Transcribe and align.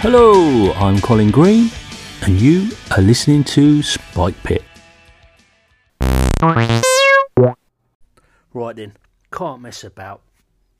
Hello, 0.00 0.72
I'm 0.74 1.00
Colin 1.00 1.32
Green, 1.32 1.72
and 2.22 2.40
you 2.40 2.70
are 2.96 3.02
listening 3.02 3.42
to 3.42 3.82
Spike 3.82 4.40
Pit. 4.44 4.62
Right 8.54 8.76
then, 8.76 8.92
can't 9.32 9.60
mess 9.60 9.82
about. 9.82 10.22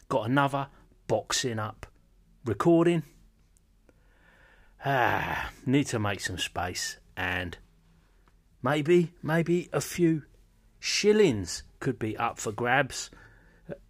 Got 0.08 0.30
another 0.30 0.68
boxing 1.08 1.58
up 1.58 1.86
recording. 2.44 3.02
Ah, 4.84 5.50
need 5.66 5.88
to 5.88 5.98
make 5.98 6.20
some 6.20 6.38
space 6.38 6.98
and 7.16 7.58
maybe, 8.62 9.14
maybe 9.20 9.68
a 9.72 9.80
few 9.80 10.22
shillings 10.78 11.64
could 11.80 11.98
be 11.98 12.16
up 12.16 12.38
for 12.38 12.52
grabs. 12.52 13.10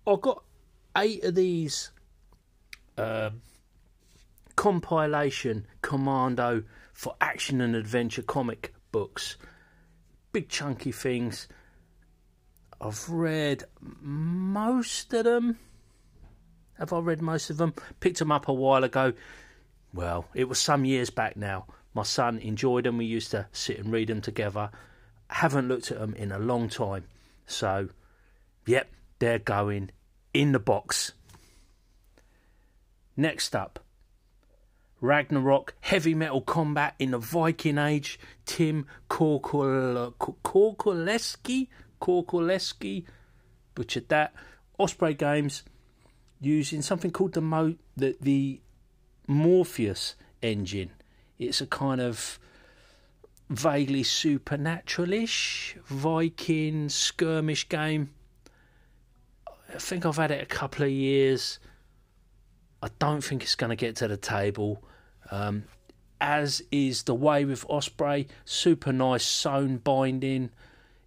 I've 0.06 0.22
got 0.22 0.42
eight 0.96 1.22
of 1.22 1.34
these 1.34 1.90
uh, 2.96 3.28
compilation 4.68 5.66
commando 5.80 6.62
for 6.92 7.16
action 7.22 7.62
and 7.62 7.74
adventure 7.74 8.20
comic 8.20 8.74
books. 8.92 9.38
Big 10.30 10.50
chunky 10.50 10.92
things. 10.92 11.48
I've 12.78 13.08
read 13.08 13.64
most 13.80 15.14
of 15.14 15.24
them. 15.24 15.58
Have 16.74 16.92
I 16.92 16.98
read 16.98 17.22
most 17.22 17.48
of 17.48 17.56
them? 17.56 17.72
Picked 18.00 18.18
them 18.18 18.30
up 18.30 18.46
a 18.46 18.52
while 18.52 18.84
ago. 18.84 19.14
Well, 19.94 20.26
it 20.34 20.50
was 20.50 20.58
some 20.58 20.84
years 20.84 21.08
back 21.08 21.34
now. 21.34 21.64
My 21.94 22.02
son 22.02 22.36
enjoyed 22.36 22.84
them. 22.84 22.98
We 22.98 23.06
used 23.06 23.30
to 23.30 23.46
sit 23.52 23.78
and 23.78 23.90
read 23.90 24.08
them 24.08 24.20
together. 24.20 24.70
Haven't 25.30 25.68
looked 25.68 25.90
at 25.90 25.98
them 25.98 26.12
in 26.14 26.30
a 26.30 26.38
long 26.38 26.68
time. 26.68 27.04
So, 27.46 27.88
yep, 28.66 28.90
they're 29.18 29.38
going 29.38 29.92
in 30.34 30.52
the 30.52 30.58
box. 30.58 31.12
Next 33.16 33.56
up, 33.56 33.80
Ragnarok, 35.00 35.74
heavy 35.80 36.14
metal 36.14 36.40
combat 36.40 36.94
in 36.98 37.12
the 37.12 37.18
Viking 37.18 37.78
Age. 37.78 38.18
Tim 38.46 38.86
Korkuleski, 39.08 40.16
Korkuleski, 42.00 43.04
butchered 43.74 44.08
that. 44.08 44.34
Osprey 44.78 45.14
Games 45.14 45.62
using 46.40 46.82
something 46.82 47.10
called 47.10 47.32
the 47.32 47.40
Mo- 47.40 47.76
the, 47.96 48.16
the 48.20 48.60
Morpheus 49.26 50.14
engine. 50.42 50.90
It's 51.38 51.60
a 51.60 51.66
kind 51.66 52.00
of 52.00 52.38
vaguely 53.50 54.02
supernaturalish 54.02 55.76
Viking 55.84 56.88
skirmish 56.88 57.68
game. 57.68 58.10
I 59.74 59.78
think 59.78 60.06
I've 60.06 60.16
had 60.16 60.30
it 60.30 60.42
a 60.42 60.46
couple 60.46 60.84
of 60.84 60.90
years. 60.90 61.58
I 62.82 62.88
don't 62.98 63.22
think 63.22 63.42
it's 63.42 63.54
going 63.54 63.70
to 63.70 63.76
get 63.76 63.96
to 63.96 64.08
the 64.08 64.16
table. 64.16 64.82
Um, 65.30 65.64
as 66.20 66.62
is 66.70 67.04
the 67.04 67.14
way 67.14 67.44
with 67.44 67.64
Osprey, 67.68 68.28
super 68.44 68.92
nice 68.92 69.24
sewn 69.24 69.78
binding. 69.78 70.50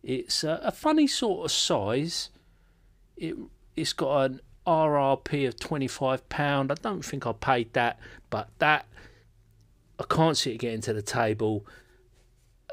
It's 0.03 0.43
a, 0.43 0.59
a 0.63 0.71
funny 0.71 1.07
sort 1.07 1.45
of 1.45 1.51
size. 1.51 2.29
It 3.17 3.35
it's 3.75 3.93
got 3.93 4.31
an 4.31 4.41
RRP 4.65 5.47
of 5.47 5.59
twenty 5.59 5.87
five 5.87 6.27
pound. 6.29 6.71
I 6.71 6.75
don't 6.75 7.03
think 7.03 7.27
I 7.27 7.33
paid 7.33 7.73
that, 7.73 7.99
but 8.29 8.49
that 8.59 8.85
I 9.99 10.03
can't 10.09 10.37
see 10.37 10.53
it 10.53 10.57
getting 10.57 10.81
to 10.81 10.93
the 10.93 11.01
table. 11.01 11.65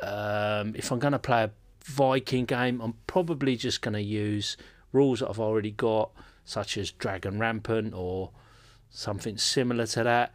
Um, 0.03 0.75
if 0.77 0.93
I'm 0.93 0.99
going 0.99 1.13
to 1.13 1.19
play 1.19 1.45
a 1.45 1.51
Viking 1.85 2.45
game, 2.45 2.81
I'm 2.81 2.95
probably 3.07 3.57
just 3.57 3.83
going 3.83 3.95
to 3.95 4.03
use 4.03 4.57
rules 4.93 5.21
that 5.21 5.29
I've 5.29 5.41
already 5.41 5.73
got, 5.73 6.11
such 6.45 6.79
as 6.79 6.91
Dragon 6.93 7.39
Rampant 7.39 7.95
or 7.95 8.31
something 8.91 9.37
similar 9.37 9.87
to 9.87 10.05
that, 10.05 10.33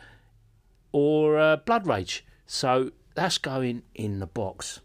or 0.91 1.37
uh, 1.37 1.55
Blood 1.57 1.87
Rage. 1.87 2.25
So 2.45 2.91
that's 3.15 3.37
going 3.37 3.83
in 3.95 4.19
the 4.19 4.27
box. 4.27 4.79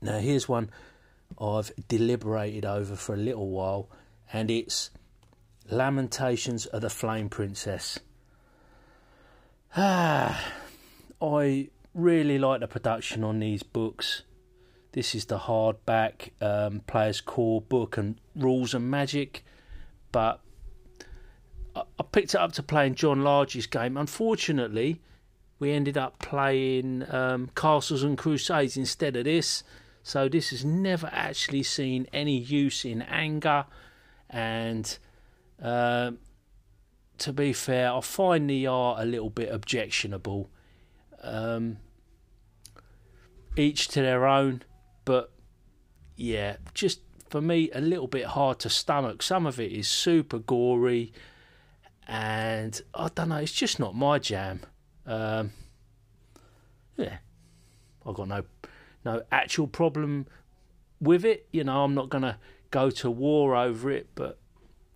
Now, 0.00 0.18
here's 0.18 0.48
one 0.48 0.70
I've 1.40 1.72
deliberated 1.88 2.64
over 2.64 2.96
for 2.96 3.14
a 3.14 3.18
little 3.18 3.48
while, 3.48 3.88
and 4.32 4.50
it's 4.50 4.90
Lamentations 5.70 6.66
of 6.66 6.82
the 6.82 6.90
Flame 6.90 7.28
Princess. 7.28 7.98
Ah, 9.76 10.52
I 11.22 11.68
really 11.94 12.38
like 12.38 12.60
the 12.60 12.68
production 12.68 13.22
on 13.22 13.38
these 13.38 13.62
books. 13.62 14.22
This 14.92 15.14
is 15.14 15.26
the 15.26 15.38
hardback 15.38 16.30
um, 16.40 16.80
player's 16.86 17.20
core 17.20 17.62
book 17.62 17.96
and 17.96 18.16
rules 18.36 18.74
and 18.74 18.90
magic, 18.90 19.44
but 20.10 20.40
I 21.74 22.02
picked 22.10 22.34
it 22.34 22.40
up 22.40 22.52
to 22.52 22.62
play 22.62 22.86
in 22.86 22.94
John 22.94 23.22
Large's 23.22 23.66
game. 23.66 23.96
Unfortunately, 23.96 25.00
we 25.58 25.72
ended 25.72 25.96
up 25.96 26.18
playing 26.18 27.04
um, 27.10 27.50
Castles 27.54 28.02
and 28.02 28.18
Crusades 28.18 28.76
instead 28.76 29.16
of 29.16 29.24
this. 29.24 29.62
So 30.02 30.28
this 30.28 30.50
has 30.50 30.64
never 30.64 31.08
actually 31.12 31.62
seen 31.62 32.06
any 32.12 32.36
use 32.36 32.84
in 32.84 33.02
anger. 33.02 33.66
And 34.28 34.98
uh, 35.62 36.12
to 37.18 37.32
be 37.32 37.52
fair, 37.52 37.92
I 37.92 38.00
find 38.00 38.50
the 38.50 38.66
art 38.66 39.00
a 39.00 39.04
little 39.04 39.30
bit 39.30 39.50
objectionable. 39.52 40.50
Um, 41.22 41.78
each 43.56 43.88
to 43.88 44.02
their 44.02 44.26
own, 44.26 44.62
but 45.04 45.30
yeah, 46.16 46.56
just 46.74 47.00
for 47.28 47.40
me 47.40 47.70
a 47.72 47.80
little 47.80 48.06
bit 48.06 48.26
hard 48.26 48.58
to 48.60 48.70
stomach. 48.70 49.22
Some 49.22 49.46
of 49.46 49.60
it 49.60 49.72
is 49.72 49.88
super 49.88 50.38
gory 50.38 51.12
and 52.08 52.80
I 52.94 53.08
don't 53.14 53.28
know, 53.28 53.36
it's 53.36 53.52
just 53.52 53.78
not 53.78 53.94
my 53.94 54.18
jam. 54.18 54.60
Um, 55.06 55.52
yeah, 56.96 57.18
I've 58.06 58.14
got 58.14 58.28
no 58.28 58.44
no 59.04 59.22
actual 59.32 59.66
problem 59.66 60.26
with 61.00 61.24
it. 61.24 61.46
You 61.52 61.64
know, 61.64 61.84
I'm 61.84 61.94
not 61.94 62.08
gonna 62.08 62.38
go 62.70 62.90
to 62.90 63.10
war 63.10 63.56
over 63.56 63.90
it, 63.90 64.08
but 64.14 64.38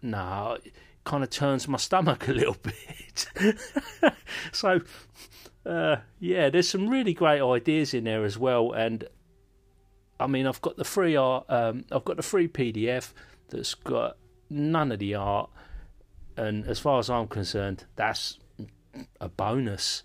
no, 0.03 0.59
it 0.65 0.73
kind 1.05 1.23
of 1.23 1.31
turns 1.31 1.69
my 1.69 1.79
stomach 1.79 2.29
a 2.29 2.33
little 2.33 2.57
bit. 2.63 3.27
so, 4.53 4.81
uh, 5.65 5.97
yeah, 6.21 6.51
there's 6.51 6.69
some 6.69 6.89
really 6.89 7.15
great 7.15 7.41
ideas 7.41 7.95
in 7.95 8.05
there 8.05 8.25
as 8.25 8.39
well, 8.39 8.73
and 8.73 9.05
I 10.19 10.27
mean, 10.27 10.47
I've 10.47 10.63
got 10.63 10.77
the 10.77 10.85
free 10.85 11.17
art, 11.17 11.45
um, 11.49 11.85
I've 11.93 12.05
got 12.05 12.17
the 12.17 12.23
free 12.23 12.49
PDF 12.49 13.13
that's 13.49 13.75
got 13.75 14.17
none 14.49 14.93
of 14.93 14.99
the 14.99 15.15
art 15.15 15.51
and 16.37 16.67
as 16.67 16.79
far 16.79 16.99
as 16.99 17.09
I'm 17.09 17.29
concerned, 17.29 17.85
that's 17.97 18.39
a 19.21 19.29
bonus. 19.29 20.03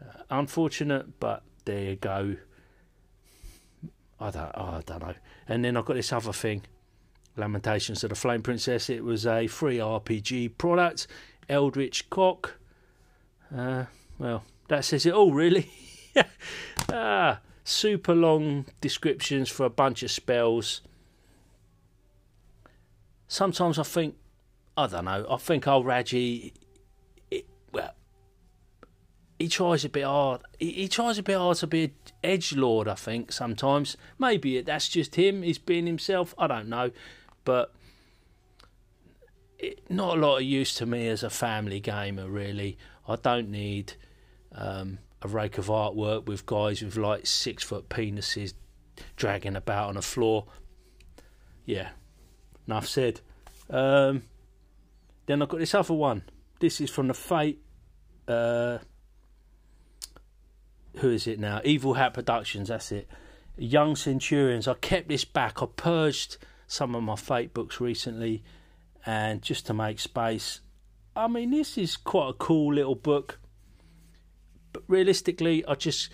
Uh, 0.00 0.22
unfortunate, 0.30 1.18
but 1.20 1.42
there 1.64 1.90
you 1.90 1.96
go. 1.96 2.36
I 4.20 4.30
don't, 4.30 4.52
oh, 4.54 4.64
I 4.64 4.82
don't 4.84 5.02
know. 5.02 5.14
And 5.48 5.64
then 5.64 5.76
I've 5.76 5.84
got 5.84 5.94
this 5.94 6.12
other 6.12 6.32
thing, 6.32 6.62
Lamentations 7.36 8.04
of 8.04 8.10
the 8.10 8.16
Flame 8.16 8.42
Princess. 8.42 8.88
It 8.88 9.04
was 9.04 9.26
a 9.26 9.46
free 9.46 9.78
RPG 9.78 10.56
product, 10.56 11.06
Eldritch 11.48 12.08
Cock. 12.10 12.58
Uh, 13.54 13.84
well, 14.18 14.44
that 14.68 14.84
says 14.84 15.06
it 15.06 15.14
all, 15.14 15.32
really. 15.32 15.70
ah, 16.92 17.40
super 17.64 18.14
long 18.14 18.66
descriptions 18.80 19.48
for 19.48 19.66
a 19.66 19.70
bunch 19.70 20.02
of 20.02 20.10
spells. 20.10 20.80
Sometimes 23.26 23.78
I 23.78 23.82
think 23.82 24.16
I 24.76 24.86
don't 24.86 25.04
know. 25.04 25.26
I 25.30 25.36
think 25.36 25.68
old 25.68 25.86
Raggi, 25.86 26.52
well, 27.72 27.94
he 29.38 29.48
tries 29.48 29.84
a 29.84 29.88
bit 29.88 30.04
hard. 30.04 30.42
He, 30.58 30.72
he, 30.72 30.88
tries 30.88 31.18
a 31.18 31.22
bit 31.22 31.36
hard 31.36 31.58
to 31.58 31.66
be 31.66 31.84
an 31.84 31.92
edge 32.22 32.54
lord. 32.54 32.88
I 32.88 32.94
think 32.94 33.32
sometimes 33.32 33.96
maybe 34.18 34.60
that's 34.62 34.88
just 34.88 35.14
him. 35.14 35.42
He's 35.42 35.58
being 35.58 35.86
himself. 35.86 36.34
I 36.38 36.46
don't 36.46 36.68
know, 36.68 36.90
but 37.44 37.72
it, 39.58 39.88
not 39.90 40.18
a 40.18 40.20
lot 40.20 40.38
of 40.38 40.42
use 40.42 40.74
to 40.76 40.86
me 40.86 41.08
as 41.08 41.22
a 41.22 41.30
family 41.30 41.80
gamer. 41.80 42.28
Really, 42.28 42.78
I 43.06 43.16
don't 43.16 43.50
need 43.50 43.94
um, 44.52 44.98
a 45.22 45.28
rake 45.28 45.58
of 45.58 45.66
artwork 45.66 46.26
with 46.26 46.46
guys 46.46 46.82
with 46.82 46.96
like 46.96 47.26
six 47.26 47.62
foot 47.62 47.88
penises 47.88 48.54
dragging 49.16 49.56
about 49.56 49.88
on 49.90 49.94
the 49.94 50.02
floor. 50.02 50.46
Yeah, 51.64 51.90
enough 52.66 52.86
said. 52.86 53.20
Um, 53.70 54.22
then 55.26 55.42
I've 55.42 55.48
got 55.48 55.60
this 55.60 55.74
other 55.74 55.94
one. 55.94 56.22
This 56.60 56.80
is 56.80 56.90
from 56.90 57.08
the 57.08 57.14
Fate. 57.14 57.62
Uh, 58.26 58.78
who 60.96 61.10
is 61.10 61.26
it 61.26 61.38
now? 61.38 61.60
Evil 61.64 61.94
Hat 61.94 62.14
Productions. 62.14 62.68
That's 62.68 62.92
it. 62.92 63.08
Young 63.56 63.96
Centurions. 63.96 64.68
I 64.68 64.74
kept 64.74 65.08
this 65.08 65.24
back. 65.24 65.62
I 65.62 65.66
purged 65.66 66.38
some 66.66 66.94
of 66.94 67.02
my 67.02 67.16
Fate 67.16 67.54
books 67.54 67.80
recently, 67.80 68.42
and 69.06 69.42
just 69.42 69.66
to 69.66 69.74
make 69.74 69.98
space. 69.98 70.60
I 71.16 71.28
mean, 71.28 71.50
this 71.50 71.78
is 71.78 71.96
quite 71.96 72.30
a 72.30 72.32
cool 72.32 72.74
little 72.74 72.94
book, 72.94 73.38
but 74.72 74.82
realistically, 74.88 75.64
I 75.66 75.74
just 75.74 76.10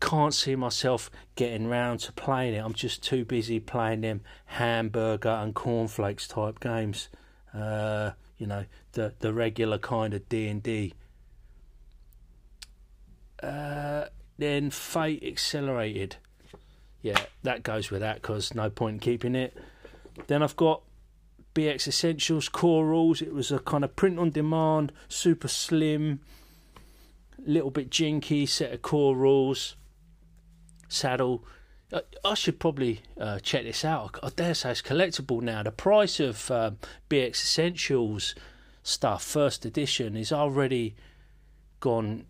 can't 0.00 0.34
see 0.34 0.56
myself 0.56 1.10
getting 1.34 1.68
round 1.68 2.00
to 2.00 2.12
playing 2.12 2.54
it. 2.54 2.58
I'm 2.58 2.74
just 2.74 3.02
too 3.02 3.24
busy 3.24 3.60
playing 3.60 4.00
them 4.00 4.22
hamburger 4.46 5.28
and 5.28 5.54
cornflakes 5.54 6.26
type 6.26 6.60
games. 6.60 7.08
Uh, 7.54 8.10
you 8.38 8.46
know 8.46 8.64
the 8.92 9.14
the 9.20 9.32
regular 9.32 9.78
kind 9.78 10.14
of 10.14 10.28
D 10.28 10.48
and 10.48 10.62
D. 10.62 10.94
Uh, 13.42 14.06
then 14.38 14.70
Fate 14.70 15.22
Accelerated. 15.24 16.16
Yeah, 17.02 17.20
that 17.42 17.62
goes 17.62 17.90
with 17.90 18.00
that 18.00 18.22
because 18.22 18.54
no 18.54 18.70
point 18.70 18.94
in 18.94 19.00
keeping 19.00 19.34
it. 19.34 19.56
Then 20.26 20.42
I've 20.42 20.56
got 20.56 20.82
BX 21.54 21.88
Essentials 21.88 22.48
Core 22.48 22.86
Rules. 22.86 23.20
It 23.20 23.32
was 23.32 23.52
a 23.52 23.58
kind 23.58 23.84
of 23.84 23.94
print 23.94 24.18
on 24.18 24.30
demand, 24.30 24.92
super 25.08 25.48
slim, 25.48 26.20
little 27.46 27.70
bit 27.70 27.90
jinky 27.90 28.46
set 28.46 28.72
of 28.72 28.82
core 28.82 29.16
rules. 29.16 29.76
Saddle. 30.88 31.44
I, 32.24 32.34
should 32.34 32.58
probably 32.58 33.02
uh, 33.20 33.38
check 33.38 33.64
this 33.64 33.84
out. 33.84 34.18
I 34.22 34.30
dare 34.30 34.54
say 34.54 34.72
it's 34.72 34.82
collectible 34.82 35.40
now. 35.42 35.62
The 35.62 35.70
price 35.70 36.18
of 36.18 36.50
um, 36.50 36.78
BX 37.08 37.30
Essentials 37.30 38.34
stuff, 38.82 39.22
first 39.22 39.64
edition, 39.64 40.16
is 40.16 40.32
already 40.32 40.96
gone 41.80 42.26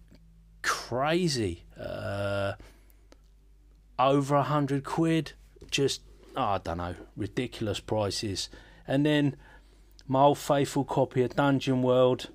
crazy. 0.62 1.64
Uh, 1.78 2.54
over 3.98 4.34
a 4.34 4.42
hundred 4.42 4.84
quid. 4.84 5.32
Just 5.70 6.02
oh, 6.36 6.42
I 6.42 6.58
don't 6.58 6.78
know, 6.78 6.94
ridiculous 7.16 7.80
prices. 7.80 8.48
And 8.86 9.06
then 9.06 9.36
my 10.06 10.22
old 10.22 10.38
faithful 10.38 10.84
copy 10.84 11.22
of 11.22 11.36
Dungeon 11.36 11.82
World. 11.82 12.28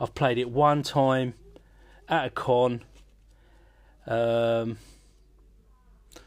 I've 0.00 0.14
played 0.14 0.38
it 0.38 0.50
one 0.50 0.82
time 0.82 1.34
at 2.08 2.26
a 2.26 2.30
con. 2.30 2.82
Um, 4.06 4.78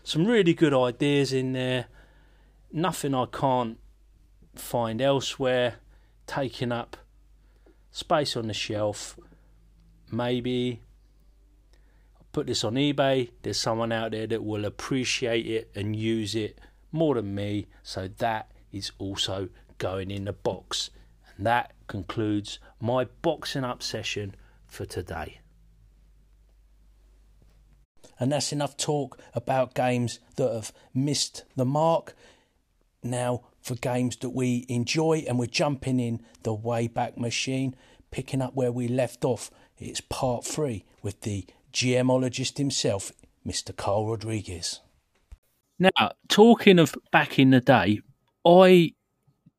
some 0.08 0.26
really 0.26 0.54
good 0.54 0.74
ideas 0.74 1.34
in 1.34 1.52
there. 1.52 1.88
Nothing 2.72 3.14
I 3.14 3.26
can't 3.26 3.78
find 4.56 5.02
elsewhere. 5.02 5.76
Taking 6.26 6.72
up 6.72 6.96
space 7.92 8.38
on 8.38 8.48
the 8.48 8.54
shelf. 8.54 9.20
Maybe 10.10 10.80
I 12.18 12.24
put 12.32 12.48
this 12.48 12.64
on 12.64 12.76
eBay. 12.76 13.32
There's 13.42 13.60
someone 13.60 13.92
out 13.92 14.12
there 14.12 14.28
that 14.28 14.46
will 14.46 14.64
appreciate 14.64 15.46
it 15.46 15.72
and 15.76 15.94
use 15.94 16.36
it 16.36 16.58
more 16.94 17.16
than 17.16 17.36
me. 17.36 17.68
So 17.84 18.08
that 18.20 18.50
is 18.72 18.94
also 19.00 19.50
going 19.78 20.10
in 20.10 20.24
the 20.24 20.32
box. 20.32 20.90
And 21.36 21.46
that 21.46 21.74
concludes 21.88 22.60
my 22.80 23.08
boxing 23.22 23.66
up 23.66 23.84
session 23.84 24.36
for 24.68 24.86
today. 24.86 25.42
And 28.20 28.32
that's 28.32 28.52
enough 28.52 28.78
talk 28.78 29.20
about 29.34 29.76
games 29.76 30.20
that 30.38 30.52
have 30.52 30.74
missed 30.94 31.44
the 31.56 31.66
mark. 31.66 32.16
Now, 33.04 33.44
for 33.62 33.76
games 33.76 34.16
that 34.18 34.32
we 34.32 34.66
enjoy, 34.70 35.26
and 35.28 35.38
we're 35.38 35.46
jumping 35.46 36.00
in 36.00 36.22
the 36.44 36.56
Wayback 36.56 37.18
Machine, 37.18 37.76
picking 38.12 38.42
up 38.42 38.56
where 38.56 38.72
we 38.72 38.88
left 38.88 39.26
off. 39.26 39.52
It's 39.78 40.02
part 40.02 40.46
three 40.46 40.86
with 41.04 41.22
the 41.22 41.46
GMologist 41.74 42.58
himself, 42.58 43.12
Mr. 43.46 43.76
Carl 43.76 44.08
Rodriguez. 44.08 44.80
Now, 45.80 46.12
talking 46.28 46.80
of 46.80 46.96
back 47.12 47.38
in 47.38 47.52
the 47.52 47.62
day, 47.62 48.02
I 48.46 48.94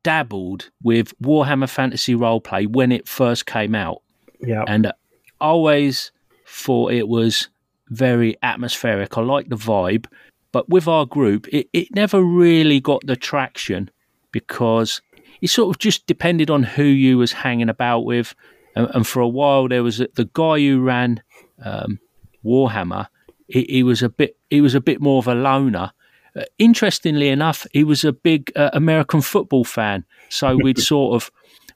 dabbled 0.03 0.69
with 0.83 1.17
Warhammer 1.19 1.69
Fantasy 1.69 2.15
Roleplay 2.15 2.67
when 2.67 2.91
it 2.91 3.07
first 3.07 3.45
came 3.45 3.75
out. 3.75 4.01
Yeah. 4.41 4.63
And 4.67 4.91
always 5.39 6.11
thought 6.45 6.91
it 6.91 7.07
was 7.07 7.49
very 7.89 8.35
atmospheric. 8.41 9.17
I 9.17 9.21
like 9.21 9.49
the 9.49 9.55
vibe. 9.55 10.05
But 10.51 10.69
with 10.69 10.87
our 10.87 11.05
group, 11.05 11.47
it, 11.49 11.69
it 11.73 11.93
never 11.93 12.21
really 12.23 12.79
got 12.79 13.05
the 13.05 13.15
traction 13.15 13.89
because 14.31 15.01
it 15.41 15.49
sort 15.49 15.75
of 15.75 15.79
just 15.79 16.07
depended 16.07 16.49
on 16.49 16.63
who 16.63 16.83
you 16.83 17.17
was 17.17 17.31
hanging 17.31 17.69
about 17.69 18.01
with. 18.01 18.35
And, 18.75 18.89
and 18.93 19.07
for 19.07 19.19
a 19.19 19.27
while, 19.27 19.67
there 19.67 19.83
was 19.83 20.01
a, 20.01 20.07
the 20.15 20.29
guy 20.33 20.59
who 20.59 20.81
ran 20.81 21.21
um, 21.63 21.99
Warhammer. 22.43 23.07
He, 23.47 23.65
he, 23.69 23.83
was 23.83 24.01
a 24.01 24.09
bit. 24.09 24.37
He 24.49 24.61
was 24.61 24.75
a 24.75 24.81
bit 24.81 25.01
more 25.01 25.19
of 25.19 25.27
a 25.27 25.35
loner. 25.35 25.91
Uh, 26.35 26.43
interestingly 26.57 27.29
enough, 27.29 27.65
he 27.73 27.83
was 27.83 28.03
a 28.03 28.13
big 28.13 28.51
uh, 28.55 28.69
American 28.73 29.21
football 29.21 29.63
fan. 29.63 30.05
So 30.29 30.55
we'd 30.63 30.79
sort 30.79 31.15
of 31.15 31.31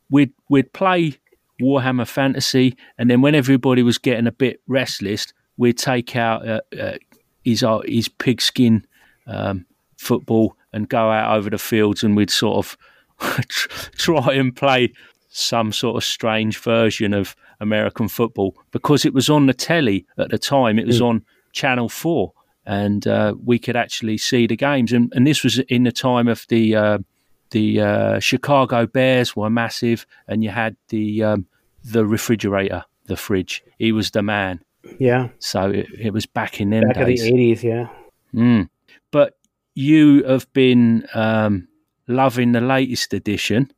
we'd 0.10 0.34
we'd 0.50 0.72
play 0.74 1.18
Warhammer 1.62 2.08
Fantasy, 2.08 2.76
and 2.98 3.10
then 3.10 3.22
when 3.22 3.36
everybody 3.36 3.84
was 3.84 3.98
getting 3.98 4.28
a 4.28 4.32
bit 4.32 4.62
restless, 4.68 5.34
we'd 5.58 5.78
take 5.78 6.16
out 6.16 6.48
uh, 6.48 6.62
uh, 6.80 6.98
his 7.44 7.64
uh, 7.64 7.80
his 7.86 8.08
pigskin 8.08 8.86
um, 9.28 9.66
football 9.98 10.56
and 10.72 10.90
go 10.90 11.12
out 11.12 11.38
over 11.38 11.50
the 11.50 11.58
fields, 11.58 12.04
and 12.04 12.16
we'd 12.16 12.30
sort 12.30 12.58
of 12.58 12.78
try 13.98 14.34
and 14.34 14.56
play 14.56 14.92
some 15.30 15.72
sort 15.72 15.98
of 15.98 16.04
strange 16.04 16.60
version 16.60 17.14
of 17.14 17.36
American 17.60 18.08
football 18.08 18.56
because 18.72 19.06
it 19.06 19.14
was 19.14 19.30
on 19.30 19.48
the 19.48 19.54
telly 19.54 20.06
at 20.18 20.30
the 20.30 20.38
time. 20.38 20.78
It 20.78 20.88
was 20.88 21.02
mm. 21.02 21.06
on 21.06 21.26
Channel 21.54 21.90
Four, 21.90 22.34
and 22.66 23.06
uh, 23.08 23.36
we 23.44 23.60
could 23.60 23.76
actually 23.76 24.18
see 24.18 24.48
the 24.48 24.56
games. 24.56 24.94
And, 24.94 25.12
and 25.16 25.26
this 25.26 25.44
was 25.44 25.60
in 25.60 25.84
the 25.84 25.92
time 25.92 26.28
of 26.28 26.46
the 26.50 26.76
uh, 26.76 26.98
the 27.52 27.82
uh, 27.82 28.20
Chicago 28.20 28.88
Bears 28.88 29.36
were 29.36 29.50
massive, 29.50 30.06
and 30.28 30.44
you 30.44 30.50
had 30.50 30.76
the 30.90 31.24
um, 31.24 31.46
the 31.84 32.06
refrigerator, 32.06 32.84
the 33.06 33.18
fridge. 33.18 33.64
He 33.78 33.92
was 33.92 34.12
the 34.12 34.24
man. 34.24 34.62
Yeah. 35.00 35.30
So 35.40 35.70
it, 35.70 35.88
it 35.98 36.14
was 36.14 36.26
back 36.26 36.60
in 36.60 36.70
them 36.70 36.84
back 36.88 37.06
days. 37.06 37.24
in 37.24 37.36
the 37.36 37.44
eighties, 37.44 37.64
yeah. 37.64 37.90
Mm. 38.34 38.70
But 39.12 39.38
you 39.76 40.24
have 40.24 40.52
been 40.54 41.08
um, 41.14 41.68
loving 42.08 42.52
the 42.52 42.62
latest 42.62 43.14
edition. 43.14 43.72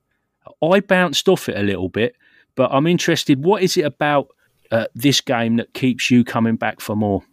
I 0.61 0.79
bounced 0.79 1.27
off 1.27 1.49
it 1.49 1.57
a 1.57 1.63
little 1.63 1.89
bit, 1.89 2.15
but 2.55 2.71
I'm 2.71 2.87
interested. 2.87 3.43
What 3.43 3.61
is 3.61 3.77
it 3.77 3.85
about 3.85 4.29
uh, 4.71 4.87
this 4.95 5.21
game 5.21 5.57
that 5.57 5.73
keeps 5.73 6.09
you 6.09 6.23
coming 6.23 6.55
back 6.55 6.79
for 6.81 6.95
more? 6.95 7.23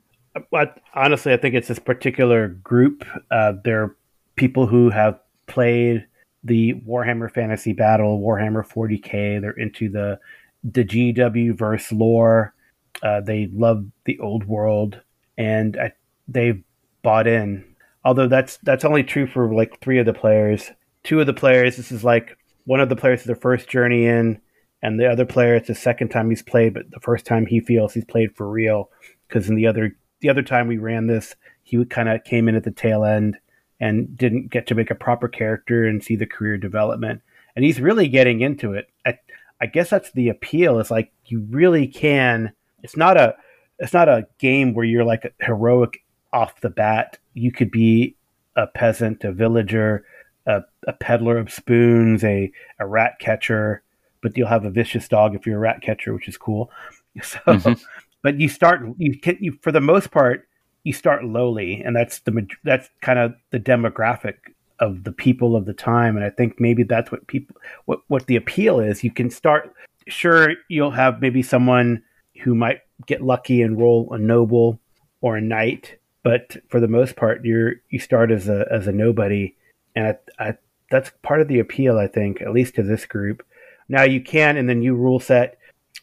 But 0.51 0.81
honestly, 0.95 1.33
I 1.33 1.37
think 1.37 1.55
it's 1.55 1.69
this 1.69 1.79
particular 1.79 2.49
group. 2.49 3.05
Uh, 3.31 3.55
they're 3.65 3.95
people 4.37 4.67
who 4.67 4.91
have 4.91 5.19
played 5.47 6.07
the 6.45 6.75
Warhammer 6.87 7.31
Fantasy 7.31 7.73
Battle, 7.73 8.21
Warhammer 8.21 8.67
40k. 8.67 9.41
They're 9.41 9.51
into 9.53 9.89
the 9.89 10.19
the 10.65 10.85
GW 10.85 11.57
verse 11.57 11.91
lore. 11.93 12.55
Uh, 13.03 13.21
they 13.21 13.49
love 13.53 13.85
the 14.05 14.19
old 14.21 14.45
world, 14.45 15.01
and 15.37 15.77
I, 15.77 15.93
they've 16.29 16.63
bought 17.03 17.27
in. 17.27 17.65
Although 18.05 18.29
that's 18.29 18.59
that's 18.59 18.85
only 18.85 19.03
true 19.03 19.27
for 19.27 19.53
like 19.53 19.81
three 19.81 19.99
of 19.99 20.07
the 20.07 20.15
players. 20.15 20.71
Two 21.03 21.21
of 21.21 21.27
the 21.27 21.33
players, 21.33 21.77
this 21.77 21.91
is 21.91 22.05
like 22.05 22.37
one 22.65 22.81
of 22.81 22.89
the 22.89 22.97
players 22.97 23.21
is 23.21 23.27
their 23.27 23.37
first 23.37 23.69
journey 23.69 24.07
in, 24.07 24.41
and 24.83 24.99
the 24.99 25.11
other 25.11 25.27
player 25.27 25.57
it's 25.57 25.69
the 25.69 25.75
second 25.75 26.09
time 26.09 26.31
he's 26.31 26.43
played, 26.43 26.75
but 26.75 26.91
the 26.91 27.01
first 27.01 27.27
time 27.27 27.47
he 27.47 27.61
feels 27.61 27.95
he's 27.95 28.05
played 28.05 28.35
for 28.37 28.49
real. 28.49 28.91
Because 29.29 29.49
in 29.49 29.57
the 29.57 29.67
other 29.67 29.97
the 30.21 30.29
other 30.29 30.43
time 30.43 30.69
we 30.69 30.79
ran 30.79 31.07
this, 31.07 31.35
he 31.63 31.85
kind 31.85 32.09
of 32.09 32.25
came 32.25 32.49
in 32.49 32.55
at 32.55 32.65
the 32.65 32.71
tail 32.71 33.05
end 33.05 33.37
and 33.81 34.17
didn't 34.17 34.51
get 34.51 34.67
to 34.69 34.75
make 34.77 34.91
a 34.91 34.97
proper 34.97 35.27
character 35.27 35.85
and 35.85 36.03
see 36.03 36.15
the 36.15 36.27
career 36.27 36.57
development. 36.57 37.21
And 37.57 37.65
he's 37.65 37.81
really 37.81 38.09
getting 38.09 38.41
into 38.41 38.73
it. 38.75 38.89
I, 39.05 39.19
I 39.61 39.67
guess 39.67 39.91
that's 39.91 40.13
the 40.13 40.29
appeal. 40.29 40.79
Is 40.79 40.91
like 40.91 41.13
you 41.27 41.47
really 41.51 41.87
can. 41.87 42.53
It's 42.83 42.97
not 42.97 43.17
a 43.17 43.35
it's 43.79 43.93
not 43.93 44.09
a 44.09 44.27
game 44.39 44.75
where 44.75 44.85
you're 44.85 45.05
like 45.05 45.35
heroic 45.41 46.03
off 46.33 46.61
the 46.61 46.71
bat. 46.71 47.19
You 47.35 47.53
could 47.53 47.71
be 47.71 48.17
a 48.57 48.67
peasant, 48.67 49.25
a 49.25 49.33
villager, 49.33 50.05
a, 50.47 50.63
a 50.87 50.93
peddler 50.93 51.39
of 51.39 51.53
spoons, 51.53 52.23
a, 52.25 52.51
a 52.79 52.87
rat 52.87 53.19
catcher, 53.19 53.83
but 54.21 54.37
you'll 54.37 54.49
have 54.49 54.65
a 54.65 54.71
vicious 54.71 55.09
dog 55.09 55.35
if 55.35 55.47
you're 55.47 55.57
a 55.57 55.61
rat 55.61 55.83
catcher, 55.83 56.15
which 56.15 56.29
is 56.29 56.37
cool. 56.37 56.71
So, 57.23 57.39
mm-hmm. 57.47 57.75
but 58.23 58.41
you 58.41 58.49
start 58.49 58.81
you 58.97 59.21
can 59.21 59.37
you 59.39 59.59
for 59.61 59.71
the 59.71 59.83
most 59.83 60.11
part 60.11 60.49
you 60.83 60.95
start 60.95 61.25
lowly, 61.25 61.83
and 61.83 61.95
that's 61.95 62.21
the 62.21 62.47
that's 62.65 62.89
kind 63.03 63.19
of 63.19 63.35
the 63.51 63.61
demographic 63.61 64.37
of 64.79 65.05
the 65.05 65.13
people 65.13 65.55
of 65.55 65.67
the 65.67 65.75
time, 65.75 66.17
and 66.17 66.25
I 66.25 66.31
think 66.31 66.59
maybe 66.59 66.85
that's 66.85 67.13
what 67.13 67.27
people 67.27 67.55
what 67.85 68.01
what 68.09 68.29
the 68.29 68.37
appeal 68.37 68.81
is. 68.81 69.05
You 69.05 69.11
can 69.11 69.29
start 69.29 69.75
sure 70.09 70.55
you'll 70.69 70.91
have 70.91 71.21
maybe 71.21 71.43
someone 71.43 72.03
who 72.43 72.55
might 72.55 72.81
get 73.07 73.23
lucky 73.23 73.63
and 73.63 73.79
roll 73.79 74.13
a 74.13 74.19
noble 74.19 74.81
or 75.21 75.37
a 75.37 75.41
knight, 75.41 75.99
but 76.23 76.57
for 76.69 76.81
the 76.81 76.89
most 76.89 77.17
part, 77.17 77.45
you're 77.45 77.75
you 77.91 77.99
start 77.99 78.31
as 78.31 78.49
a 78.49 78.67
as 78.71 78.87
a 78.87 78.93
nobody, 78.93 79.57
and 79.95 80.17
I, 80.39 80.49
I, 80.49 80.55
that's 80.91 81.13
part 81.23 81.41
of 81.41 81.49
the 81.49 81.59
appeal, 81.59 81.99
I 81.99 82.07
think, 82.07 82.41
at 82.41 82.53
least 82.53 82.75
to 82.77 82.83
this 82.83 83.07
group. 83.07 83.45
Now 83.89 84.03
you 84.03 84.21
can 84.21 84.57
in 84.57 84.67
the 84.67 84.75
new 84.75 84.95
rule 84.95 85.21
set, 85.21 85.59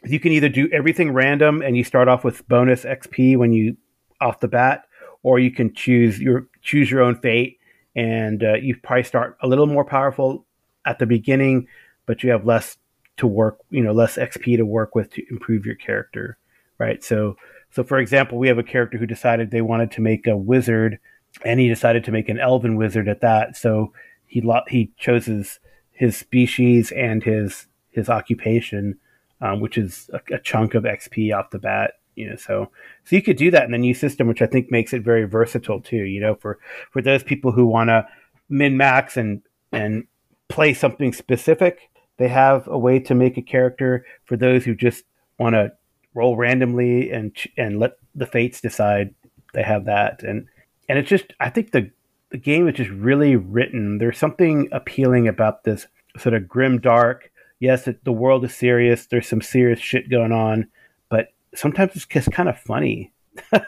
you 0.05 0.19
can 0.19 0.31
either 0.31 0.49
do 0.49 0.69
everything 0.71 1.11
random 1.11 1.61
and 1.61 1.75
you 1.75 1.83
start 1.83 2.07
off 2.07 2.23
with 2.23 2.47
bonus 2.47 2.83
XP 2.83 3.37
when 3.37 3.53
you 3.53 3.77
off 4.21 4.39
the 4.39 4.47
bat, 4.47 4.85
or 5.23 5.39
you 5.39 5.51
can 5.51 5.73
choose 5.73 6.19
your 6.19 6.47
choose 6.61 6.89
your 6.89 7.01
own 7.01 7.15
fate, 7.15 7.59
and 7.95 8.43
uh, 8.43 8.53
you 8.55 8.75
probably 8.75 9.03
start 9.03 9.37
a 9.41 9.47
little 9.47 9.67
more 9.67 9.85
powerful 9.85 10.45
at 10.85 10.99
the 10.99 11.05
beginning, 11.05 11.67
but 12.05 12.23
you 12.23 12.31
have 12.31 12.45
less 12.45 12.77
to 13.19 13.27
work, 13.27 13.59
you 13.69 13.83
know, 13.83 13.91
less 13.91 14.17
XP 14.17 14.57
to 14.57 14.65
work 14.65 14.95
with 14.95 15.11
to 15.11 15.23
improve 15.29 15.65
your 15.65 15.75
character, 15.75 16.37
right? 16.77 17.03
So, 17.03 17.35
so 17.71 17.83
for 17.83 17.99
example, 17.99 18.37
we 18.37 18.47
have 18.47 18.57
a 18.57 18.63
character 18.63 18.97
who 18.97 19.05
decided 19.05 19.51
they 19.51 19.61
wanted 19.61 19.91
to 19.91 20.01
make 20.01 20.25
a 20.25 20.35
wizard 20.35 20.99
and 21.45 21.59
he 21.59 21.67
decided 21.67 22.03
to 22.05 22.11
make 22.11 22.29
an 22.29 22.39
elven 22.39 22.75
wizard 22.75 23.07
at 23.07 23.21
that. 23.21 23.55
So 23.55 23.93
he 24.25 24.41
lo- 24.41 24.63
he 24.67 24.91
chose 24.97 25.25
his, 25.25 25.59
his 25.91 26.17
species 26.17 26.91
and 26.91 27.23
his 27.23 27.67
his 27.91 28.09
occupation, 28.09 28.97
um, 29.41 29.59
which 29.59 29.77
is 29.77 30.09
a, 30.13 30.35
a, 30.35 30.39
chunk 30.39 30.75
of 30.75 30.83
XP 30.83 31.35
off 31.35 31.49
the 31.49 31.59
bat 31.59 31.95
You 32.15 32.29
know, 32.29 32.35
so 32.35 32.71
so 33.03 33.15
you 33.15 33.21
could 33.21 33.37
do 33.37 33.51
that 33.51 33.65
in 33.65 33.71
the 33.71 33.77
new 33.77 33.93
system, 33.93 34.27
which 34.27 34.41
I 34.41 34.45
think 34.45 34.71
makes 34.71 34.93
it 34.93 35.03
very 35.03 35.25
versatile 35.25 35.81
too. 35.81 36.03
You 36.03 36.21
know, 36.21 36.35
for 36.35 36.59
for 36.91 37.01
those 37.01 37.23
people 37.23 37.51
who 37.51 37.65
want 37.65 37.89
to 37.89 38.07
min 38.47 38.77
max 38.77 39.17
and 39.17 39.41
and 39.71 40.07
play 40.47 40.73
something 40.73 41.13
specific, 41.13 41.88
they 42.19 42.27
have 42.27 42.67
a 42.67 42.77
way 42.77 42.99
to 42.99 43.15
make 43.15 43.37
a 43.37 43.41
character. 43.41 44.05
For 44.25 44.37
those 44.37 44.65
who 44.65 44.75
just 44.75 45.05
want 45.39 45.55
to 45.55 45.71
roll 46.13 46.35
randomly 46.35 47.09
and 47.11 47.35
and 47.57 47.79
let 47.79 47.93
the 48.13 48.27
fates 48.27 48.61
decide, 48.61 49.15
they 49.53 49.63
have 49.63 49.85
that. 49.85 50.21
And 50.21 50.47
and 50.87 50.99
it's 50.99 51.09
just 51.09 51.33
I 51.39 51.49
think 51.49 51.71
the 51.71 51.89
the 52.29 52.37
game 52.37 52.67
is 52.67 52.75
just 52.75 52.91
really 52.91 53.35
written. 53.35 53.97
There's 53.97 54.17
something 54.17 54.67
appealing 54.71 55.27
about 55.27 55.63
this 55.63 55.87
sort 56.17 56.35
of 56.35 56.47
grim 56.47 56.79
dark. 56.79 57.31
Yes, 57.59 57.87
it, 57.87 58.03
the 58.03 58.11
world 58.11 58.43
is 58.45 58.53
serious. 58.53 59.07
There's 59.07 59.27
some 59.27 59.41
serious 59.41 59.79
shit 59.79 60.09
going 60.09 60.31
on, 60.31 60.67
but 61.09 61.29
sometimes 61.55 61.95
it's 61.95 62.05
just 62.05 62.31
kind 62.31 62.49
of 62.49 62.59
funny. 62.59 63.11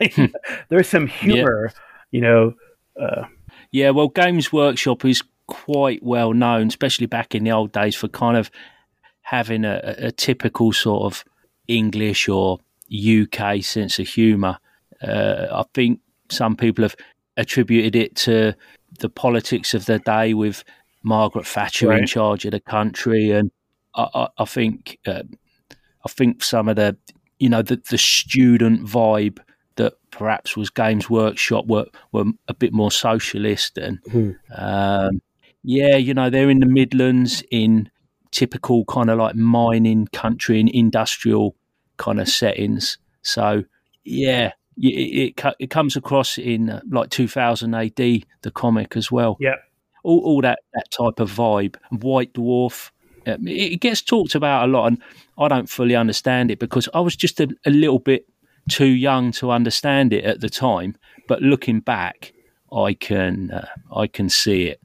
There's 0.70 0.88
some 0.88 1.08
humor, 1.08 1.72
yeah. 1.74 1.80
you 2.12 2.22
know. 2.22 2.54
Uh, 3.00 3.26
yeah, 3.72 3.90
well, 3.90 4.10
Games 4.10 4.52
Workshop 4.52 5.06
is 5.06 5.24
quite 5.52 6.02
well 6.02 6.34
known, 6.34 6.68
especially 6.68 7.08
back 7.08 7.36
in 7.36 7.44
the 7.44 7.52
old 7.52 7.74
days, 7.74 7.94
for 7.94 8.08
kind 8.08 8.38
of 8.38 8.50
having 9.22 9.66
a, 9.66 9.96
a 9.98 10.12
typical 10.12 10.72
sort 10.72 11.04
of 11.04 11.26
English 11.68 12.30
or 12.30 12.60
UK 12.90 13.62
sense 13.62 14.00
of 14.00 14.08
humour. 14.08 14.58
Uh, 15.02 15.48
I 15.52 15.64
think 15.74 16.00
some 16.30 16.56
people 16.56 16.84
have 16.84 16.96
attributed 17.36 17.98
it 17.98 18.16
to 18.16 18.56
the 19.00 19.10
politics 19.10 19.74
of 19.74 19.86
the 19.86 20.00
day 20.00 20.34
with 20.34 20.64
Margaret 21.04 21.46
Thatcher 21.46 21.90
right. 21.90 22.00
in 22.00 22.08
charge 22.08 22.46
of 22.46 22.52
the 22.52 22.62
country, 22.62 23.32
and 23.32 23.52
I, 23.94 24.08
I, 24.14 24.28
I 24.38 24.46
think 24.46 25.00
uh, 25.06 25.24
I 26.06 26.10
think 26.10 26.44
some 26.44 26.70
of 26.70 26.78
the 26.78 26.96
you 27.40 27.50
know 27.50 27.62
the, 27.62 27.82
the 27.90 27.98
student 27.98 28.86
vibe 28.86 29.40
that 29.76 29.94
perhaps 30.12 30.56
was 30.56 30.70
Games 30.70 31.10
Workshop 31.10 31.66
were 31.68 31.88
were 32.12 32.26
a 32.48 32.54
bit 32.54 32.74
more 32.74 32.92
socialist 32.92 33.78
and 33.78 34.02
mm. 34.04 34.36
um, 34.56 35.22
yeah, 35.64 35.96
you 35.96 36.14
know 36.14 36.30
they're 36.30 36.50
in 36.50 36.60
the 36.60 36.66
Midlands 36.66 37.44
in 37.52 37.90
typical 38.32 38.86
kind 38.86 39.10
of 39.10 39.18
like 39.18 39.36
mining 39.36 40.08
country 40.08 40.60
and 40.60 40.70
industrial 40.70 41.56
kind 41.98 42.20
of 42.20 42.28
settings. 42.28 42.98
So 43.22 43.64
yeah, 44.04 44.54
it, 44.78 45.36
it, 45.38 45.56
it 45.60 45.70
comes 45.70 45.96
across 45.96 46.38
in 46.38 46.70
uh, 46.70 46.82
like 46.90 47.10
2000 47.10 47.74
AD, 47.76 47.96
the 47.96 48.52
comic 48.54 48.96
as 48.96 49.12
well. 49.12 49.38
Yeah, 49.40 49.56
all, 50.04 50.20
all 50.20 50.42
that 50.42 50.60
that 50.74 50.90
type 50.92 51.20
of 51.20 51.32
vibe. 51.32 51.76
White 51.92 52.34
Dwarf, 52.34 52.92
um, 53.28 53.48
it, 53.48 53.74
it, 53.74 53.82
gets 53.82 54.02
talked 54.02 54.36
about 54.36 54.68
a 54.68 54.72
lot, 54.72 54.88
and 54.88 55.02
I 55.38 55.48
don't 55.48 55.70
fully 55.70 55.96
understand 55.96 56.52
it 56.52 56.60
because 56.60 56.90
I 56.94 57.00
was 57.00 57.16
just 57.16 57.40
a, 57.40 57.48
a 57.66 57.70
little 57.70 58.00
bit 58.00 58.28
too 58.70 58.86
young 58.86 59.32
to 59.34 59.52
understand 59.52 60.14
it 60.14 60.24
at 60.24 60.42
the 60.42 60.50
time. 60.50 60.96
But 61.28 61.42
looking 61.42 61.80
back, 61.80 62.34
I 62.74 62.94
can 62.94 63.52
uh, 63.52 63.68
I 63.96 64.08
can 64.08 64.30
see 64.30 64.64
it. 64.64 64.82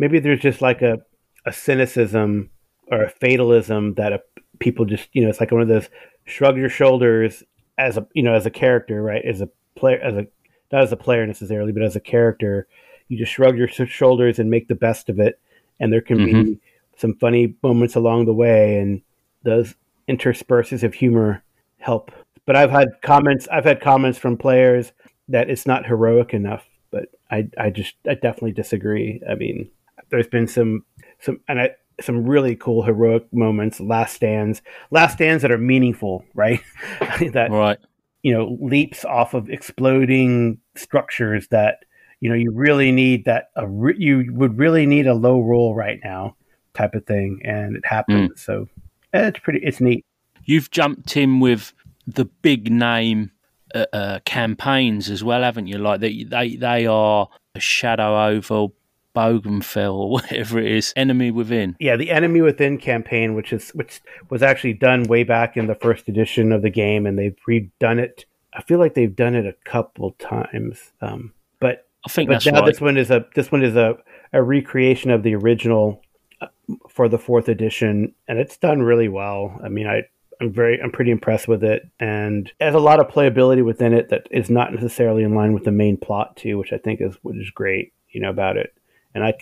Maybe 0.00 0.18
there's 0.18 0.40
just 0.40 0.62
like 0.62 0.80
a 0.80 1.02
a 1.44 1.52
cynicism 1.52 2.50
or 2.90 3.04
a 3.04 3.10
fatalism 3.10 3.94
that 3.94 4.14
a, 4.14 4.20
people 4.58 4.86
just 4.86 5.08
you 5.12 5.22
know 5.22 5.28
it's 5.28 5.40
like 5.40 5.52
one 5.52 5.60
of 5.60 5.68
those 5.68 5.90
shrug 6.24 6.56
your 6.56 6.70
shoulders 6.70 7.42
as 7.76 7.98
a 7.98 8.06
you 8.14 8.22
know 8.22 8.32
as 8.32 8.46
a 8.46 8.50
character 8.50 9.02
right? 9.02 9.22
As 9.24 9.42
a 9.42 9.50
player 9.76 10.00
as 10.00 10.14
a 10.14 10.26
not 10.72 10.82
as 10.82 10.92
a 10.92 10.96
player 10.96 11.26
necessarily 11.26 11.72
but 11.72 11.82
as 11.82 11.96
a 11.96 12.00
character 12.00 12.66
you 13.08 13.18
just 13.18 13.32
shrug 13.32 13.58
your 13.58 13.68
shoulders 13.68 14.38
and 14.38 14.50
make 14.50 14.68
the 14.68 14.74
best 14.74 15.10
of 15.10 15.18
it. 15.18 15.38
And 15.78 15.92
there 15.92 16.00
can 16.00 16.18
mm-hmm. 16.18 16.42
be 16.44 16.60
some 16.96 17.14
funny 17.16 17.56
moments 17.62 17.94
along 17.94 18.24
the 18.24 18.32
way 18.32 18.78
and 18.78 19.02
those 19.42 19.74
intersperses 20.08 20.82
of 20.82 20.94
humor 20.94 21.42
help. 21.76 22.10
But 22.46 22.56
i've 22.56 22.70
had 22.70 22.88
comments 23.02 23.46
i've 23.52 23.64
had 23.64 23.82
comments 23.82 24.18
from 24.18 24.38
players 24.38 24.92
that 25.28 25.50
it's 25.50 25.66
not 25.66 25.86
heroic 25.86 26.32
enough 26.32 26.64
but 26.90 27.08
i 27.30 27.46
i 27.58 27.68
just 27.68 27.96
i 28.08 28.14
definitely 28.14 28.52
disagree. 28.52 29.20
I 29.28 29.34
mean 29.34 29.70
there's 30.10 30.26
been 30.26 30.46
some 30.46 30.84
some 31.20 31.40
and 31.48 31.60
i 31.60 31.70
some 32.02 32.24
really 32.24 32.56
cool 32.56 32.82
heroic 32.82 33.30
moments, 33.32 33.80
last 33.80 34.14
stands, 34.14 34.62
last 34.90 35.14
stands 35.14 35.42
that 35.42 35.50
are 35.50 35.58
meaningful, 35.58 36.24
right? 36.34 36.60
that 37.32 37.48
right. 37.50 37.78
you 38.22 38.32
know 38.32 38.56
leaps 38.60 39.04
off 39.04 39.34
of 39.34 39.48
exploding 39.48 40.58
structures 40.76 41.48
that 41.48 41.84
you 42.20 42.28
know 42.28 42.34
you 42.34 42.50
really 42.52 42.92
need 42.92 43.24
that 43.24 43.50
a 43.56 43.66
re- 43.66 43.96
you 43.98 44.30
would 44.32 44.58
really 44.58 44.86
need 44.86 45.06
a 45.06 45.14
low 45.14 45.40
roll 45.40 45.74
right 45.74 46.00
now 46.02 46.36
type 46.74 46.94
of 46.94 47.04
thing, 47.06 47.40
and 47.44 47.76
it 47.76 47.84
happens. 47.84 48.30
Mm. 48.30 48.38
So 48.38 48.68
eh, 49.12 49.28
it's 49.28 49.38
pretty, 49.40 49.60
it's 49.62 49.80
neat. 49.80 50.04
You've 50.44 50.70
jumped 50.70 51.16
in 51.16 51.40
with 51.40 51.72
the 52.06 52.24
big 52.24 52.70
name 52.70 53.30
uh, 53.74 53.86
uh, 53.92 54.18
campaigns 54.24 55.10
as 55.10 55.22
well, 55.22 55.42
haven't 55.42 55.66
you? 55.66 55.78
Like 55.78 56.00
they 56.00 56.24
they 56.24 56.56
they 56.56 56.86
are 56.86 57.28
a 57.54 57.60
Shadow 57.60 58.26
Over, 58.26 58.68
Bögenfell 59.14 59.94
or 59.94 60.10
whatever 60.10 60.58
it 60.58 60.70
is, 60.70 60.92
Enemy 60.96 61.30
Within. 61.30 61.76
Yeah, 61.78 61.96
the 61.96 62.10
Enemy 62.10 62.42
Within 62.42 62.78
campaign, 62.78 63.34
which 63.34 63.52
is 63.52 63.70
which 63.70 64.00
was 64.28 64.42
actually 64.42 64.74
done 64.74 65.04
way 65.04 65.24
back 65.24 65.56
in 65.56 65.66
the 65.66 65.74
first 65.74 66.08
edition 66.08 66.52
of 66.52 66.62
the 66.62 66.70
game, 66.70 67.06
and 67.06 67.18
they've 67.18 67.36
redone 67.48 67.98
it. 67.98 68.24
I 68.52 68.62
feel 68.62 68.78
like 68.78 68.94
they've 68.94 69.14
done 69.14 69.34
it 69.34 69.46
a 69.46 69.54
couple 69.64 70.12
times, 70.12 70.92
um, 71.00 71.32
but 71.60 71.86
I 72.04 72.10
think 72.10 72.28
but 72.28 72.44
now 72.46 72.60
right. 72.60 72.66
this 72.66 72.80
one 72.80 72.96
is 72.96 73.10
a 73.10 73.26
this 73.34 73.52
one 73.52 73.62
is 73.62 73.76
a, 73.76 73.96
a 74.32 74.42
recreation 74.42 75.10
of 75.10 75.22
the 75.22 75.34
original 75.34 76.02
uh, 76.40 76.48
for 76.88 77.08
the 77.08 77.18
fourth 77.18 77.48
edition, 77.48 78.14
and 78.28 78.38
it's 78.38 78.56
done 78.56 78.82
really 78.82 79.08
well. 79.08 79.58
I 79.62 79.68
mean, 79.68 79.86
I 79.86 80.02
I'm 80.40 80.52
very 80.52 80.80
I'm 80.80 80.90
pretty 80.90 81.10
impressed 81.10 81.46
with 81.46 81.62
it, 81.62 81.88
and 82.00 82.48
it 82.60 82.64
has 82.64 82.74
a 82.74 82.80
lot 82.80 83.00
of 83.00 83.08
playability 83.08 83.64
within 83.64 83.92
it 83.92 84.08
that 84.08 84.26
is 84.30 84.50
not 84.50 84.72
necessarily 84.72 85.22
in 85.22 85.34
line 85.34 85.52
with 85.52 85.64
the 85.64 85.72
main 85.72 85.96
plot 85.96 86.36
too, 86.36 86.58
which 86.58 86.72
I 86.72 86.78
think 86.78 87.00
is 87.00 87.16
which 87.22 87.36
is 87.36 87.50
great, 87.50 87.92
you 88.10 88.20
know, 88.20 88.30
about 88.30 88.56
it 88.56 88.74
and 89.14 89.24
I 89.24 89.34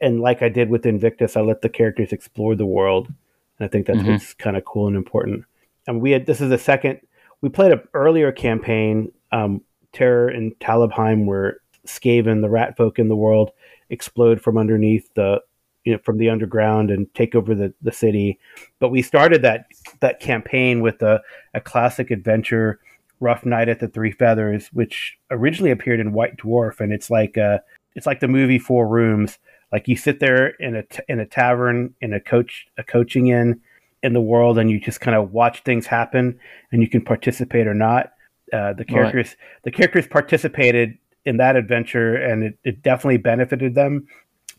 and 0.00 0.20
like 0.20 0.42
I 0.42 0.48
did 0.48 0.70
with 0.70 0.86
Invictus, 0.86 1.36
I 1.36 1.40
let 1.40 1.62
the 1.62 1.68
characters 1.68 2.12
explore 2.12 2.54
the 2.54 2.66
world, 2.66 3.08
and 3.58 3.66
I 3.66 3.68
think 3.68 3.86
that's 3.86 3.98
mm-hmm. 3.98 4.12
what's 4.12 4.34
kind 4.34 4.56
of 4.56 4.64
cool 4.64 4.86
and 4.86 4.96
important. 4.96 5.44
And 5.86 6.00
we 6.00 6.10
had 6.10 6.26
this 6.26 6.40
is 6.40 6.50
the 6.50 6.58
second 6.58 7.00
we 7.40 7.48
played 7.48 7.72
an 7.72 7.82
earlier 7.94 8.32
campaign, 8.32 9.12
um, 9.32 9.62
Terror 9.92 10.30
in 10.30 10.52
Talabheim, 10.60 11.26
where 11.26 11.58
Skaven, 11.86 12.40
the 12.40 12.50
rat 12.50 12.76
folk 12.76 12.98
in 12.98 13.08
the 13.08 13.16
world, 13.16 13.50
explode 13.90 14.40
from 14.40 14.58
underneath 14.58 15.12
the 15.14 15.40
you 15.84 15.92
know 15.92 15.98
from 16.04 16.18
the 16.18 16.28
underground 16.28 16.90
and 16.90 17.12
take 17.14 17.34
over 17.34 17.54
the, 17.54 17.72
the 17.82 17.92
city. 17.92 18.38
But 18.78 18.88
we 18.88 19.02
started 19.02 19.42
that 19.42 19.66
that 20.00 20.20
campaign 20.20 20.80
with 20.80 21.02
a, 21.02 21.22
a 21.54 21.60
classic 21.60 22.10
adventure, 22.10 22.80
Rough 23.20 23.44
Night 23.44 23.68
at 23.68 23.80
the 23.80 23.88
Three 23.88 24.12
Feathers, 24.12 24.68
which 24.72 25.16
originally 25.30 25.70
appeared 25.70 26.00
in 26.00 26.12
White 26.12 26.36
Dwarf, 26.36 26.80
and 26.80 26.92
it's 26.92 27.10
like 27.10 27.36
a 27.36 27.62
it's 27.96 28.06
like 28.06 28.20
the 28.20 28.28
movie 28.28 28.58
Four 28.58 28.86
Rooms. 28.86 29.38
Like 29.72 29.88
you 29.88 29.96
sit 29.96 30.20
there 30.20 30.48
in 30.60 30.76
a 30.76 30.84
t- 30.84 31.02
in 31.08 31.18
a 31.18 31.26
tavern 31.26 31.94
in 32.00 32.12
a 32.12 32.20
coach 32.20 32.66
a 32.78 32.84
coaching 32.84 33.26
in 33.26 33.60
in 34.02 34.12
the 34.12 34.20
world, 34.20 34.58
and 34.58 34.70
you 34.70 34.78
just 34.78 35.00
kind 35.00 35.16
of 35.16 35.32
watch 35.32 35.62
things 35.64 35.86
happen, 35.86 36.38
and 36.70 36.82
you 36.82 36.88
can 36.88 37.04
participate 37.04 37.66
or 37.66 37.74
not. 37.74 38.12
Uh, 38.52 38.72
the 38.72 38.84
characters 38.84 39.30
right. 39.30 39.64
the 39.64 39.70
characters 39.72 40.06
participated 40.06 40.96
in 41.24 41.38
that 41.38 41.56
adventure, 41.56 42.14
and 42.14 42.44
it, 42.44 42.58
it 42.62 42.82
definitely 42.82 43.16
benefited 43.16 43.74
them. 43.74 44.06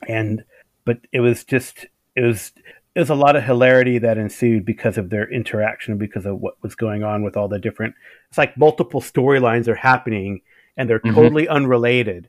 And 0.10 0.44
but 0.84 0.98
it 1.14 1.22
was 1.22 1.46
just 1.46 1.86
it 2.16 2.22
was 2.22 2.52
it 2.96 3.00
was 3.00 3.10
a 3.12 3.16
lot 3.16 3.36
of 3.36 3.44
hilarity 3.44 4.00
that 4.00 4.18
ensued 4.18 4.66
because 4.66 4.98
of 4.98 5.12
their 5.12 5.32
interaction 5.32 6.00
because 6.00 6.26
of 6.26 6.40
what 6.40 6.56
was 6.64 6.74
going 6.74 7.04
on 7.04 7.24
with 7.24 7.38
all 7.38 7.48
the 7.48 7.60
different 7.60 7.94
it's 8.28 8.40
like 8.40 8.58
multiple 8.58 9.02
storylines 9.02 9.68
are 9.68 9.76
happening 9.76 10.42
and 10.76 10.90
they're 10.90 11.00
mm-hmm. 11.00 11.14
totally 11.14 11.48
unrelated 11.48 12.28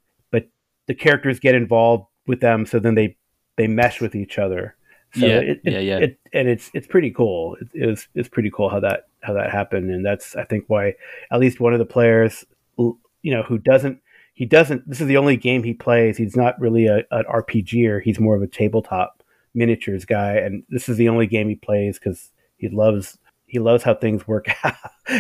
the 0.89 0.95
characters 0.95 1.39
get 1.39 1.55
involved 1.55 2.07
with 2.27 2.41
them, 2.41 2.67
so 2.67 2.81
then 2.81 2.97
they 2.97 3.17
they 3.57 3.69
mesh 3.69 4.01
with 4.01 4.17
each 4.17 4.39
other. 4.39 4.75
So 5.15 5.27
yeah, 5.27 5.39
it, 5.39 5.61
it, 5.65 5.73
yeah, 5.73 5.79
yeah. 5.79 5.99
It, 5.99 6.19
and 6.33 6.49
it's 6.49 6.71
it's 6.75 6.87
pretty 6.87 7.11
cool. 7.11 7.57
It, 7.61 7.69
it 7.75 7.87
was 7.87 8.09
it's 8.15 8.29
pretty 8.29 8.51
cool 8.51 8.69
how 8.69 8.81
that 8.81 9.05
how 9.23 9.35
that 9.35 9.51
happened, 9.51 9.91
and 9.91 10.05
that's 10.05 10.35
I 10.35 10.45
think 10.45 10.65
why 10.67 10.95
at 11.31 11.39
least 11.39 11.61
one 11.61 11.73
of 11.73 11.79
the 11.79 11.87
players, 11.87 12.45
you 12.77 12.97
know, 13.25 13.43
who 13.43 13.59
doesn't 13.59 14.01
he 14.35 14.47
doesn't. 14.47 14.89
This 14.89 15.01
is 15.01 15.07
the 15.07 15.17
only 15.17 15.37
game 15.37 15.63
he 15.63 15.75
plays. 15.75 16.17
He's 16.17 16.37
not 16.37 16.61
really 16.61 16.87
a, 16.87 16.99
an 17.11 17.25
RPGer. 17.29 18.03
He's 18.03 18.21
more 18.21 18.37
of 18.37 18.43
a 18.43 18.47
tabletop 18.47 19.23
miniatures 19.55 20.05
guy, 20.05 20.35
and 20.35 20.63
this 20.69 20.89
is 20.89 20.97
the 20.97 21.09
only 21.09 21.27
game 21.27 21.49
he 21.49 21.57
plays 21.57 21.99
because 21.99 22.31
he 22.57 22.69
loves 22.69 23.19
he 23.47 23.59
loves 23.59 23.83
how 23.83 23.95
things 23.95 24.29
work 24.29 24.47
out. 24.65 24.75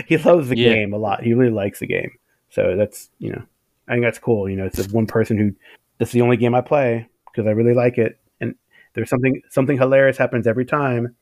he 0.07 0.19
loves 0.19 0.49
the 0.49 0.57
yeah. 0.57 0.73
game 0.73 0.93
a 0.93 0.99
lot. 0.99 1.23
He 1.23 1.35
really 1.35 1.53
likes 1.53 1.81
the 1.81 1.87
game. 1.87 2.13
So 2.51 2.77
that's 2.77 3.11
you 3.19 3.33
know 3.33 3.43
I 3.89 3.93
think 3.93 4.05
that's 4.05 4.19
cool. 4.19 4.49
You 4.49 4.57
know, 4.57 4.67
it's 4.67 4.85
the 4.85 4.93
one 4.95 5.07
person 5.07 5.39
who 5.39 5.53
this 5.99 6.11
is 6.11 6.13
the 6.13 6.21
only 6.21 6.37
game 6.37 6.55
I 6.55 6.61
play 6.61 7.09
because 7.27 7.47
I 7.47 7.53
really 7.53 7.75
like 7.75 7.99
it, 7.99 8.19
and 8.41 8.55
there's 8.95 9.11
something 9.11 9.43
something 9.51 9.79
hilarious 9.79 10.19
happens 10.19 10.47
every 10.47 10.65
time. 10.65 11.15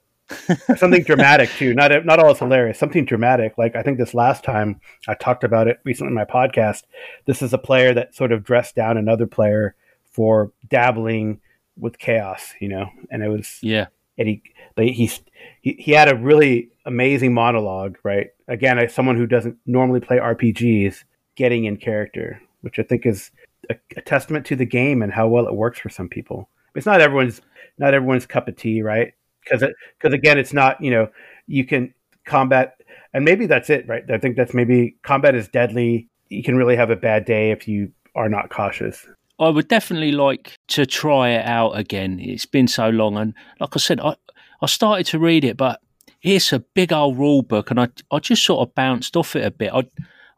something 0.77 1.05
dramatic 1.05 1.49
too. 1.51 1.73
Not 1.73 2.05
not 2.05 2.19
all 2.19 2.33
is 2.33 2.39
hilarious. 2.39 2.79
Something 2.79 3.05
dramatic. 3.05 3.57
Like 3.57 3.77
I 3.77 3.83
think 3.83 3.99
this 3.99 4.15
last 4.15 4.43
time 4.43 4.81
I 5.07 5.15
talked 5.15 5.45
about 5.45 5.69
it 5.69 5.79
recently 5.85 6.11
in 6.11 6.15
my 6.15 6.25
podcast. 6.25 6.83
This 7.27 7.43
is 7.43 7.53
a 7.53 7.59
player 7.59 7.95
that 7.95 8.15
sort 8.15 8.33
of 8.33 8.43
dressed 8.43 8.75
down 8.75 8.97
another 8.97 9.27
player 9.27 9.77
for 10.11 10.53
dabbling 10.69 11.41
with 11.77 11.99
chaos. 11.99 12.55
You 12.61 12.69
know, 12.69 12.91
and 13.11 13.23
it 13.23 13.29
was 13.29 13.59
yeah. 13.63 13.87
And 14.19 14.27
he 14.27 14.43
he's 14.77 15.21
he, 15.61 15.75
he 15.79 15.93
had 15.93 16.09
a 16.09 16.17
really 16.17 16.71
amazing 16.87 17.33
monologue, 17.33 17.99
right? 18.03 18.29
Again, 18.49 18.79
as 18.79 18.95
someone 18.95 19.17
who 19.17 19.27
doesn't 19.27 19.59
normally 19.67 20.01
play 20.01 20.19
RPGs, 20.19 21.05
getting 21.37 21.67
in 21.67 21.77
character, 21.77 22.41
which 22.67 22.79
I 22.79 22.83
think 22.83 23.07
is 23.07 23.31
a, 23.71 23.77
a 23.97 24.03
testament 24.03 24.45
to 24.47 24.57
the 24.57 24.67
game 24.67 25.01
and 25.01 25.13
how 25.13 25.29
well 25.29 25.47
it 25.47 25.55
works 25.55 25.79
for 25.79 25.89
some 25.89 26.09
people. 26.09 26.51
It's 26.75 26.85
not 26.85 27.01
everyone's 27.01 27.41
not 27.79 27.95
everyone's 27.95 28.27
cup 28.27 28.49
of 28.49 28.57
tea, 28.57 28.83
right? 28.83 29.15
Because 29.43 29.65
because 29.99 30.13
again, 30.13 30.37
it's 30.37 30.53
not 30.53 30.83
you 30.83 30.91
know 30.91 31.09
you 31.47 31.65
can 31.65 31.95
combat 32.27 32.77
and 33.15 33.25
maybe 33.25 33.47
that's 33.47 33.71
it, 33.71 33.89
right? 33.89 34.05
I 34.11 34.19
think 34.19 34.37
that's 34.37 34.53
maybe 34.53 34.97
combat 35.03 35.35
is 35.35 35.49
deadly. 35.49 36.09
You 36.29 36.43
can 36.43 36.57
really 36.57 36.77
have 36.77 36.91
a 36.91 36.97
bad 36.97 37.25
day 37.25 37.51
if 37.51 37.67
you 37.67 37.91
are 38.15 38.29
not 38.29 38.51
cautious. 38.51 39.07
I 39.39 39.49
would 39.49 39.69
definitely 39.69 40.13
like 40.13 40.59
to 40.69 40.85
try 40.85 41.31
it 41.31 41.47
out 41.47 41.79
again. 41.79 42.21
It's 42.21 42.45
been 42.45 42.69
so 42.69 42.91
long, 42.91 43.17
and 43.17 43.33
like 43.61 43.71
I 43.73 43.79
said, 43.79 44.01
I 44.01 44.17
I 44.61 44.67
started 44.67 45.07
to 45.07 45.19
read 45.19 45.45
it, 45.45 45.57
but 45.57 45.81
it's 46.23 46.53
a 46.53 46.59
big 46.59 46.93
old 46.93 47.17
rule 47.19 47.43
book, 47.43 47.71
and 47.71 47.81
I 47.81 47.89
I 48.11 48.19
just 48.19 48.45
sort 48.45 48.69
of 48.69 48.75
bounced 48.75 49.17
off 49.17 49.37
it 49.37 49.45
a 49.45 49.51
bit. 49.51 49.73
I'd 49.73 49.89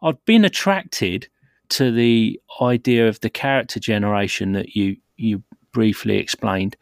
I'd 0.02 0.25
been 0.25 0.44
attracted 0.44 1.28
to 1.70 1.92
the 1.92 2.40
idea 2.60 3.08
of 3.08 3.20
the 3.20 3.30
character 3.30 3.80
generation 3.80 4.52
that 4.52 4.75
you 4.75 4.96
you 5.16 5.42
briefly 5.72 6.18
explained, 6.18 6.76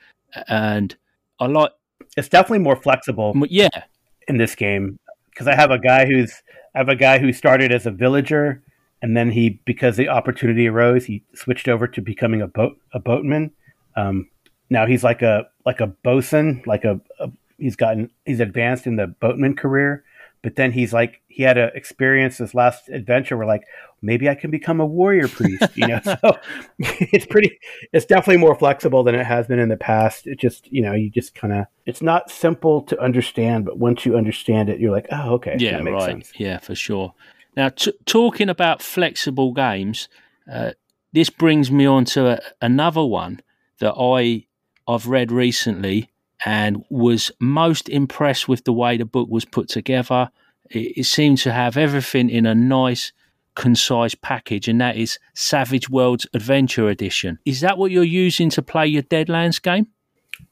and 0.48 0.96
I 1.40 1.46
like. 1.46 1.72
It's 2.16 2.28
definitely 2.28 2.60
more 2.60 2.76
flexible. 2.76 3.34
Yeah, 3.48 3.84
in 4.28 4.38
this 4.38 4.54
game 4.54 4.98
because 5.30 5.46
I 5.46 5.54
have 5.54 5.70
a 5.70 5.78
guy 5.78 6.06
who's 6.06 6.42
I 6.74 6.78
have 6.78 6.88
a 6.88 6.96
guy 6.96 7.18
who 7.18 7.32
started 7.32 7.72
as 7.72 7.86
a 7.86 7.90
villager 7.90 8.62
and 9.02 9.16
then 9.16 9.30
he 9.30 9.60
because 9.64 9.96
the 9.96 10.08
opportunity 10.08 10.66
arose 10.66 11.04
he 11.04 11.22
switched 11.34 11.68
over 11.68 11.86
to 11.86 12.00
becoming 12.00 12.42
a 12.42 12.46
boat 12.46 12.78
a 12.92 12.98
boatman. 12.98 13.52
Um, 13.94 14.28
now 14.70 14.86
he's 14.86 15.04
like 15.04 15.22
a 15.22 15.46
like 15.64 15.80
a 15.80 15.86
bosun, 15.86 16.62
like 16.66 16.84
a, 16.84 17.00
a 17.20 17.30
he's 17.58 17.76
gotten 17.76 18.10
he's 18.24 18.40
advanced 18.40 18.86
in 18.86 18.96
the 18.96 19.06
boatman 19.06 19.56
career, 19.56 20.04
but 20.42 20.56
then 20.56 20.72
he's 20.72 20.92
like 20.92 21.22
he 21.28 21.42
had 21.42 21.58
an 21.58 21.70
experience 21.74 22.38
this 22.38 22.54
last 22.54 22.88
adventure 22.88 23.36
where 23.36 23.46
like 23.46 23.64
maybe 24.02 24.28
I 24.28 24.34
can 24.34 24.50
become 24.50 24.80
a 24.80 24.86
warrior 24.86 25.28
priest, 25.28 25.76
you 25.76 25.86
know. 25.86 26.00
so 26.04 26.38
it's 26.78 27.26
pretty 27.26 27.58
it's 27.92 28.06
definitely 28.06 28.38
more 28.38 28.54
flexible 28.54 29.02
than 29.02 29.14
it 29.14 29.26
has 29.26 29.46
been 29.46 29.58
in 29.58 29.68
the 29.68 29.76
past. 29.76 30.26
It 30.26 30.38
just, 30.38 30.70
you 30.72 30.82
know, 30.82 30.92
you 30.92 31.10
just 31.10 31.34
kind 31.34 31.52
of 31.52 31.66
it's 31.84 32.02
not 32.02 32.30
simple 32.30 32.82
to 32.82 33.00
understand, 33.00 33.64
but 33.64 33.78
once 33.78 34.06
you 34.06 34.16
understand 34.16 34.68
it, 34.68 34.80
you're 34.80 34.92
like, 34.92 35.06
"Oh, 35.10 35.34
okay, 35.34 35.56
yeah, 35.58 35.78
right. 35.78 36.12
Sense. 36.12 36.32
Yeah, 36.36 36.58
for 36.58 36.74
sure." 36.74 37.14
Now, 37.56 37.70
t- 37.70 37.94
talking 38.04 38.48
about 38.48 38.82
flexible 38.82 39.52
games, 39.52 40.08
uh, 40.50 40.72
this 41.12 41.30
brings 41.30 41.70
me 41.70 41.86
on 41.86 42.04
to 42.06 42.28
a, 42.28 42.40
another 42.60 43.04
one 43.04 43.40
that 43.80 43.94
I 43.94 44.46
I've 44.86 45.06
read 45.06 45.32
recently 45.32 46.10
and 46.44 46.84
was 46.90 47.30
most 47.40 47.88
impressed 47.88 48.48
with 48.48 48.64
the 48.64 48.72
way 48.72 48.96
the 48.96 49.04
book 49.04 49.28
was 49.30 49.44
put 49.44 49.68
together. 49.68 50.30
It, 50.70 50.98
it 50.98 51.04
seemed 51.04 51.38
to 51.38 51.52
have 51.52 51.76
everything 51.76 52.28
in 52.30 52.46
a 52.46 52.54
nice 52.54 53.12
concise 53.54 54.14
package, 54.14 54.68
and 54.68 54.80
that 54.80 54.96
is 54.96 55.18
Savage 55.34 55.88
Worlds 55.88 56.26
Adventure 56.34 56.88
Edition. 56.88 57.38
Is 57.44 57.60
that 57.62 57.78
what 57.78 57.90
you're 57.90 58.04
using 58.04 58.50
to 58.50 58.62
play 58.62 58.86
your 58.86 59.02
Deadlands 59.02 59.60
game? 59.60 59.88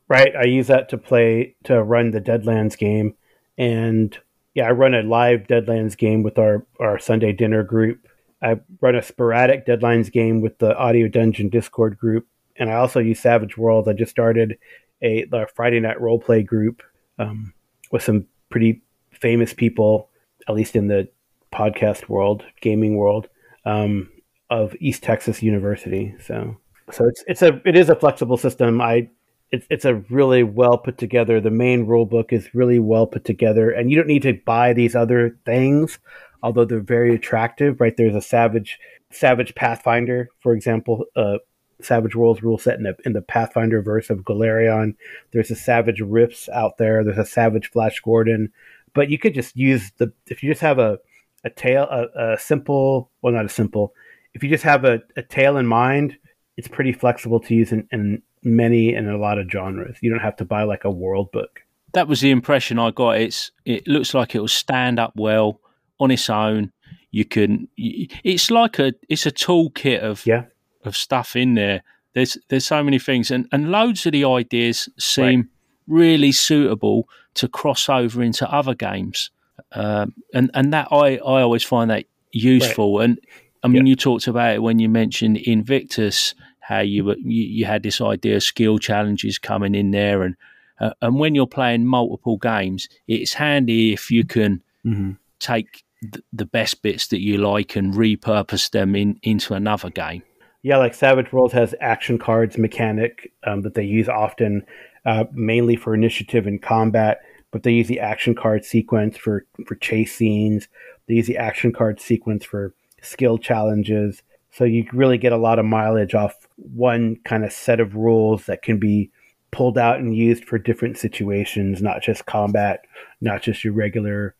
Right. 0.08 0.34
I 0.34 0.44
use 0.44 0.66
that 0.66 0.88
to 0.90 0.98
play 0.98 1.54
to 1.64 1.82
run 1.82 2.10
the 2.10 2.20
Deadlands 2.20 2.76
game, 2.76 3.14
and 3.56 4.16
yeah, 4.54 4.68
I 4.68 4.72
run 4.72 4.94
a 4.94 5.02
live 5.02 5.46
Deadlands 5.46 5.96
game 5.96 6.22
with 6.22 6.38
our 6.38 6.66
our 6.80 6.98
Sunday 6.98 7.32
dinner 7.32 7.62
group. 7.62 8.06
I 8.42 8.60
run 8.80 8.94
a 8.94 9.02
sporadic 9.02 9.66
Deadlands 9.66 10.12
game 10.12 10.40
with 10.40 10.58
the 10.58 10.76
Audio 10.76 11.08
Dungeon 11.08 11.48
Discord 11.48 11.96
group, 11.98 12.26
and 12.56 12.70
I 12.70 12.74
also 12.74 13.00
use 13.00 13.20
Savage 13.20 13.56
Worlds. 13.56 13.88
I 13.88 13.92
just 13.92 14.10
started 14.10 14.58
a 15.02 15.24
the 15.26 15.46
Friday 15.54 15.80
night 15.80 16.00
role 16.00 16.18
play 16.18 16.42
group 16.42 16.82
um, 17.18 17.52
with 17.90 18.02
some 18.02 18.26
pretty 18.50 18.82
famous 19.10 19.52
people, 19.52 20.10
at 20.48 20.54
least 20.54 20.76
in 20.76 20.88
the 20.88 21.08
podcast 21.52 22.08
world, 22.08 22.44
gaming 22.60 22.96
world, 22.96 23.28
um, 23.64 24.10
of 24.50 24.74
East 24.80 25.02
Texas 25.02 25.42
University. 25.42 26.14
So, 26.20 26.56
so 26.90 27.06
it's 27.06 27.24
it's 27.26 27.42
a 27.42 27.60
it 27.64 27.76
is 27.76 27.88
a 27.88 27.96
flexible 27.96 28.36
system. 28.36 28.80
I 28.80 29.08
it's 29.50 29.66
it's 29.70 29.84
a 29.84 29.94
really 30.10 30.42
well 30.42 30.78
put 30.78 30.98
together. 30.98 31.40
The 31.40 31.50
main 31.50 31.86
rule 31.86 32.06
book 32.06 32.32
is 32.32 32.54
really 32.54 32.78
well 32.78 33.06
put 33.06 33.24
together, 33.24 33.70
and 33.70 33.90
you 33.90 33.96
don't 33.96 34.08
need 34.08 34.22
to 34.22 34.38
buy 34.44 34.72
these 34.72 34.94
other 34.94 35.38
things, 35.44 35.98
although 36.42 36.64
they're 36.64 36.80
very 36.80 37.14
attractive. 37.14 37.80
Right? 37.80 37.96
There's 37.96 38.16
a 38.16 38.20
Savage 38.20 38.78
Savage 39.10 39.54
Pathfinder, 39.54 40.28
for 40.40 40.54
example, 40.54 41.04
uh, 41.16 41.38
Savage 41.80 42.14
Worlds 42.14 42.42
rule 42.42 42.58
set 42.58 42.76
in 42.78 42.84
the 42.84 42.96
in 43.04 43.12
the 43.12 43.22
Pathfinder 43.22 43.82
verse 43.82 44.10
of 44.10 44.20
Golarion. 44.20 44.94
There's 45.32 45.50
a 45.50 45.56
Savage 45.56 46.00
Rifts 46.00 46.48
out 46.50 46.78
there. 46.78 47.04
There's 47.04 47.18
a 47.18 47.24
Savage 47.24 47.70
Flash 47.70 48.00
Gordon, 48.00 48.52
but 48.94 49.10
you 49.10 49.18
could 49.18 49.34
just 49.34 49.56
use 49.56 49.90
the 49.98 50.12
if 50.26 50.42
you 50.42 50.50
just 50.50 50.62
have 50.62 50.78
a 50.78 50.98
a 51.44 51.50
tale, 51.50 51.84
a, 51.84 52.32
a 52.34 52.38
simple, 52.38 53.10
well, 53.22 53.32
not 53.32 53.44
a 53.44 53.50
simple. 53.50 53.94
If 54.32 54.42
you 54.42 54.48
just 54.48 54.64
have 54.64 54.84
a, 54.84 55.02
a 55.16 55.22
tale 55.22 55.56
in 55.56 55.66
mind, 55.66 56.16
it's 56.56 56.68
pretty 56.68 56.92
flexible 56.92 57.38
to 57.40 57.54
use 57.54 57.70
in, 57.70 57.86
in 57.92 58.22
many 58.42 58.94
and 58.94 59.08
a 59.08 59.18
lot 59.18 59.38
of 59.38 59.50
genres. 59.50 59.98
You 60.00 60.10
don't 60.10 60.20
have 60.20 60.36
to 60.36 60.44
buy 60.44 60.64
like 60.64 60.84
a 60.84 60.90
world 60.90 61.30
book. 61.32 61.60
That 61.92 62.08
was 62.08 62.20
the 62.20 62.30
impression 62.30 62.78
I 62.78 62.90
got. 62.90 63.20
It's 63.20 63.52
it 63.64 63.86
looks 63.86 64.14
like 64.14 64.34
it 64.34 64.40
will 64.40 64.48
stand 64.48 64.98
up 64.98 65.12
well 65.16 65.60
on 66.00 66.10
its 66.10 66.28
own. 66.28 66.72
You 67.12 67.24
can. 67.24 67.68
It's 67.76 68.50
like 68.50 68.80
a 68.80 68.94
it's 69.08 69.26
a 69.26 69.30
toolkit 69.30 70.00
of 70.00 70.26
yeah. 70.26 70.44
Of 70.86 70.96
stuff 70.96 71.36
in 71.36 71.54
there. 71.54 71.82
There's 72.14 72.38
there's 72.48 72.66
so 72.66 72.82
many 72.82 72.98
things 72.98 73.30
and 73.30 73.48
and 73.52 73.70
loads 73.70 74.06
of 74.06 74.12
the 74.12 74.24
ideas 74.24 74.88
seem 74.98 75.40
right. 75.40 75.48
really 75.88 76.32
suitable 76.32 77.08
to 77.34 77.48
cross 77.48 77.88
over 77.88 78.22
into 78.22 78.50
other 78.50 78.74
games. 78.74 79.30
Um, 79.72 80.14
and 80.32 80.50
and 80.54 80.72
that 80.72 80.88
I, 80.90 81.16
I 81.16 81.42
always 81.42 81.64
find 81.64 81.90
that 81.90 82.04
useful. 82.32 82.98
Right. 82.98 83.04
And 83.04 83.20
I 83.62 83.68
mean, 83.68 83.86
yeah. 83.86 83.90
you 83.90 83.96
talked 83.96 84.26
about 84.26 84.54
it 84.54 84.62
when 84.62 84.78
you 84.78 84.88
mentioned 84.88 85.38
Invictus, 85.38 86.34
how 86.60 86.80
you, 86.80 87.04
were, 87.04 87.16
you, 87.16 87.44
you 87.44 87.64
had 87.64 87.82
this 87.82 88.00
idea 88.00 88.36
of 88.36 88.42
skill 88.42 88.78
challenges 88.78 89.38
coming 89.38 89.74
in 89.74 89.90
there, 89.90 90.22
and 90.22 90.36
uh, 90.80 90.90
and 91.02 91.18
when 91.18 91.34
you're 91.34 91.46
playing 91.46 91.86
multiple 91.86 92.36
games, 92.36 92.88
it's 93.08 93.34
handy 93.34 93.92
if 93.92 94.10
you 94.10 94.24
can 94.24 94.62
mm-hmm. 94.84 95.12
take 95.38 95.84
th- 96.02 96.24
the 96.32 96.46
best 96.46 96.82
bits 96.82 97.08
that 97.08 97.20
you 97.20 97.38
like 97.38 97.76
and 97.76 97.94
repurpose 97.94 98.70
them 98.70 98.94
in 98.94 99.18
into 99.22 99.54
another 99.54 99.90
game. 99.90 100.22
Yeah, 100.64 100.78
like 100.78 100.94
Savage 100.94 101.32
Worlds 101.32 101.54
has 101.54 101.76
action 101.80 102.18
cards 102.18 102.58
mechanic 102.58 103.32
um, 103.44 103.60
that 103.62 103.74
they 103.74 103.84
use 103.84 104.08
often, 104.08 104.66
uh, 105.06 105.24
mainly 105.32 105.76
for 105.76 105.94
initiative 105.94 106.48
and 106.48 106.60
combat 106.60 107.20
but 107.54 107.62
they 107.62 107.70
use 107.70 107.86
the 107.86 108.00
action 108.00 108.34
card 108.34 108.64
sequence 108.64 109.16
for 109.16 109.46
for 109.64 109.76
chase 109.76 110.12
scenes. 110.12 110.66
They 111.06 111.14
use 111.14 111.28
the 111.28 111.36
action 111.36 111.72
card 111.72 112.00
sequence 112.00 112.44
for 112.44 112.74
skill 113.00 113.38
challenges. 113.38 114.24
So 114.50 114.64
you 114.64 114.84
really 114.92 115.18
get 115.18 115.32
a 115.32 115.36
lot 115.36 115.60
of 115.60 115.64
mileage 115.64 116.16
off 116.16 116.48
one 116.56 117.14
kind 117.24 117.44
of 117.44 117.52
set 117.52 117.78
of 117.78 117.94
rules 117.94 118.46
that 118.46 118.62
can 118.62 118.80
be 118.80 119.12
pulled 119.52 119.78
out 119.78 120.00
and 120.00 120.16
used 120.16 120.44
for 120.44 120.58
different 120.58 120.98
situations, 120.98 121.80
not 121.80 122.02
just 122.02 122.26
combat, 122.26 122.80
not 123.20 123.40
just 123.40 123.62
your 123.62 123.72
regular 123.72 124.34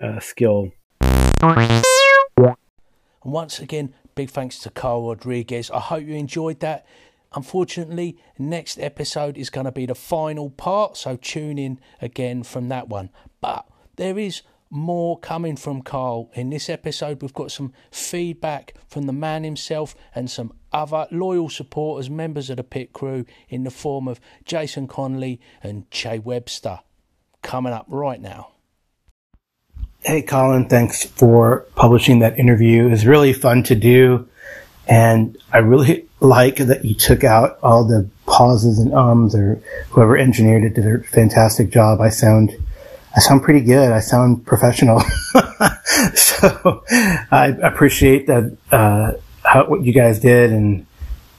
uh, 0.00 0.20
skill. 0.20 0.70
And 3.24 3.32
once 3.32 3.58
again, 3.58 3.92
big 4.16 4.30
thanks 4.30 4.58
to 4.60 4.70
Carl 4.70 5.08
Rodriguez. 5.08 5.70
I 5.70 5.78
hope 5.78 6.04
you 6.04 6.14
enjoyed 6.14 6.60
that. 6.60 6.86
Unfortunately, 7.34 8.16
next 8.38 8.78
episode 8.78 9.36
is 9.36 9.50
going 9.50 9.66
to 9.66 9.72
be 9.72 9.84
the 9.84 9.94
final 9.94 10.48
part, 10.50 10.96
so 10.96 11.16
tune 11.16 11.58
in 11.58 11.78
again 12.00 12.42
from 12.42 12.68
that 12.70 12.88
one. 12.88 13.10
But 13.42 13.68
there 13.96 14.18
is 14.18 14.40
more 14.70 15.18
coming 15.18 15.54
from 15.54 15.82
Carl. 15.82 16.30
In 16.32 16.48
this 16.48 16.70
episode, 16.70 17.20
we've 17.20 17.34
got 17.34 17.52
some 17.52 17.74
feedback 17.90 18.72
from 18.88 19.02
the 19.02 19.12
man 19.12 19.44
himself 19.44 19.94
and 20.14 20.30
some 20.30 20.54
other 20.72 21.06
loyal 21.10 21.50
supporters, 21.50 22.08
members 22.08 22.48
of 22.48 22.56
the 22.56 22.64
pit 22.64 22.94
crew, 22.94 23.26
in 23.50 23.64
the 23.64 23.70
form 23.70 24.08
of 24.08 24.18
Jason 24.46 24.88
Conley 24.88 25.40
and 25.62 25.90
Che 25.90 26.18
Webster. 26.20 26.80
Coming 27.42 27.74
up 27.74 27.84
right 27.88 28.20
now. 28.20 28.55
Hey, 30.00 30.22
Colin, 30.22 30.68
thanks 30.68 31.04
for 31.04 31.66
publishing 31.74 32.20
that 32.20 32.38
interview. 32.38 32.86
It 32.86 32.90
was 32.90 33.06
really 33.06 33.32
fun 33.32 33.64
to 33.64 33.74
do. 33.74 34.28
And 34.86 35.36
I 35.52 35.58
really 35.58 36.06
like 36.20 36.56
that 36.56 36.84
you 36.84 36.94
took 36.94 37.24
out 37.24 37.58
all 37.62 37.84
the 37.84 38.08
pauses 38.26 38.78
and 38.78 38.94
ums 38.94 39.34
or 39.34 39.60
whoever 39.90 40.16
engineered 40.16 40.64
it 40.64 40.74
did 40.74 40.86
a 40.86 41.02
fantastic 41.02 41.70
job. 41.70 42.00
I 42.00 42.10
sound, 42.10 42.52
I 43.16 43.20
sound 43.20 43.42
pretty 43.42 43.62
good. 43.62 43.90
I 43.90 43.98
sound 43.98 44.46
professional. 44.46 45.00
so 46.14 46.84
I 46.88 47.56
appreciate 47.62 48.28
that, 48.28 48.56
uh, 48.70 49.12
how, 49.42 49.68
what 49.68 49.82
you 49.82 49.92
guys 49.92 50.20
did 50.20 50.52
and, 50.52 50.86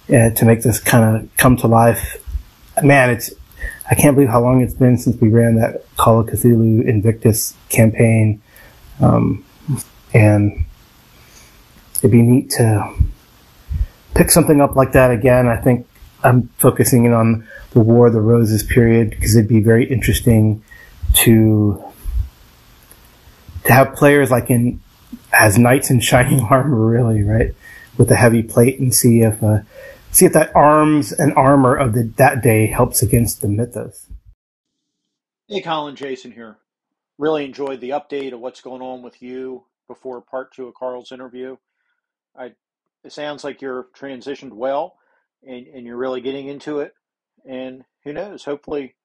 uh, 0.10 0.32
to 0.32 0.46
make 0.46 0.62
this 0.62 0.80
kind 0.80 1.18
of 1.18 1.38
come 1.38 1.56
to 1.58 1.68
life. 1.68 2.22
Man, 2.84 3.12
it's, 3.12 3.34
I 3.90 3.96
can't 3.96 4.16
believe 4.16 4.30
how 4.30 4.42
long 4.42 4.62
it's 4.62 4.74
been 4.74 4.98
since 4.98 5.20
we 5.22 5.30
ran 5.30 5.56
that 5.56 5.86
Call 5.96 6.20
of 6.20 6.28
Cthulhu 6.28 6.86
Invictus 6.86 7.56
campaign. 7.70 8.42
Um, 9.00 9.46
and 10.14 10.66
it'd 12.00 12.12
be 12.12 12.22
neat 12.22 12.50
to 12.52 12.94
pick 14.16 14.32
something 14.32 14.62
up 14.62 14.76
like 14.76 14.94
that 14.94 15.12
again. 15.12 15.48
I 15.48 15.58
think 15.58 15.88
I'm 16.24 16.50
focusing 16.58 17.06
in 17.06 17.14
on 17.14 17.48
the 17.72 17.80
War 17.80 18.08
of 18.08 18.14
the 18.14 18.22
Roses 18.22 18.64
period 18.64 19.12
because 19.12 19.36
it'd 19.36 19.50
be 19.50 19.62
very 19.62 19.86
interesting 19.86 20.64
to 21.14 21.84
to 23.66 23.74
have 23.74 23.96
players 23.96 24.32
like 24.32 24.50
in 24.50 24.82
as 25.32 25.58
knights 25.58 25.90
in 25.90 26.00
shining 26.00 26.40
armor, 26.50 26.86
really, 26.86 27.24
right, 27.24 27.54
with 27.98 28.10
the 28.10 28.16
heavy 28.16 28.44
plate, 28.44 28.80
and 28.80 28.94
see 28.94 29.22
if 29.22 29.42
uh, 29.44 29.60
see 30.12 30.26
if 30.26 30.34
that 30.34 30.56
arms 30.56 31.12
and 31.12 31.34
armor 31.34 31.76
of 31.76 31.94
the, 31.94 32.04
that 32.18 32.42
day 32.42 32.68
helps 32.68 33.02
against 33.02 33.42
the 33.42 33.48
mythos. 33.48 34.08
Hey, 35.48 35.62
Colin, 35.62 35.96
Jason 35.96 36.32
here. 36.32 36.58
Really 37.18 37.46
enjoyed 37.46 37.82
the 37.82 37.92
update 37.92 38.34
of 38.34 38.40
what's 38.40 38.62
going 38.62 38.82
on 38.82 39.02
with 39.02 39.22
you 39.22 39.66
before 39.88 40.22
part 40.22 40.54
two 40.54 40.68
of 40.68 40.76
Carl's 40.76 41.12
interview. 41.12 41.58
I 42.38 42.52
it 43.04 43.12
sounds 43.12 43.44
like 43.44 43.62
you're 43.62 43.88
transitioned 43.98 44.52
well 44.54 44.98
and, 45.44 45.68
and 45.68 45.86
you're 45.86 45.98
really 45.98 46.22
getting 46.22 46.48
into 46.48 46.80
it. 46.80 46.94
And 47.48 47.84
who 48.04 48.14
knows, 48.14 48.44
hopefully, 48.44 48.96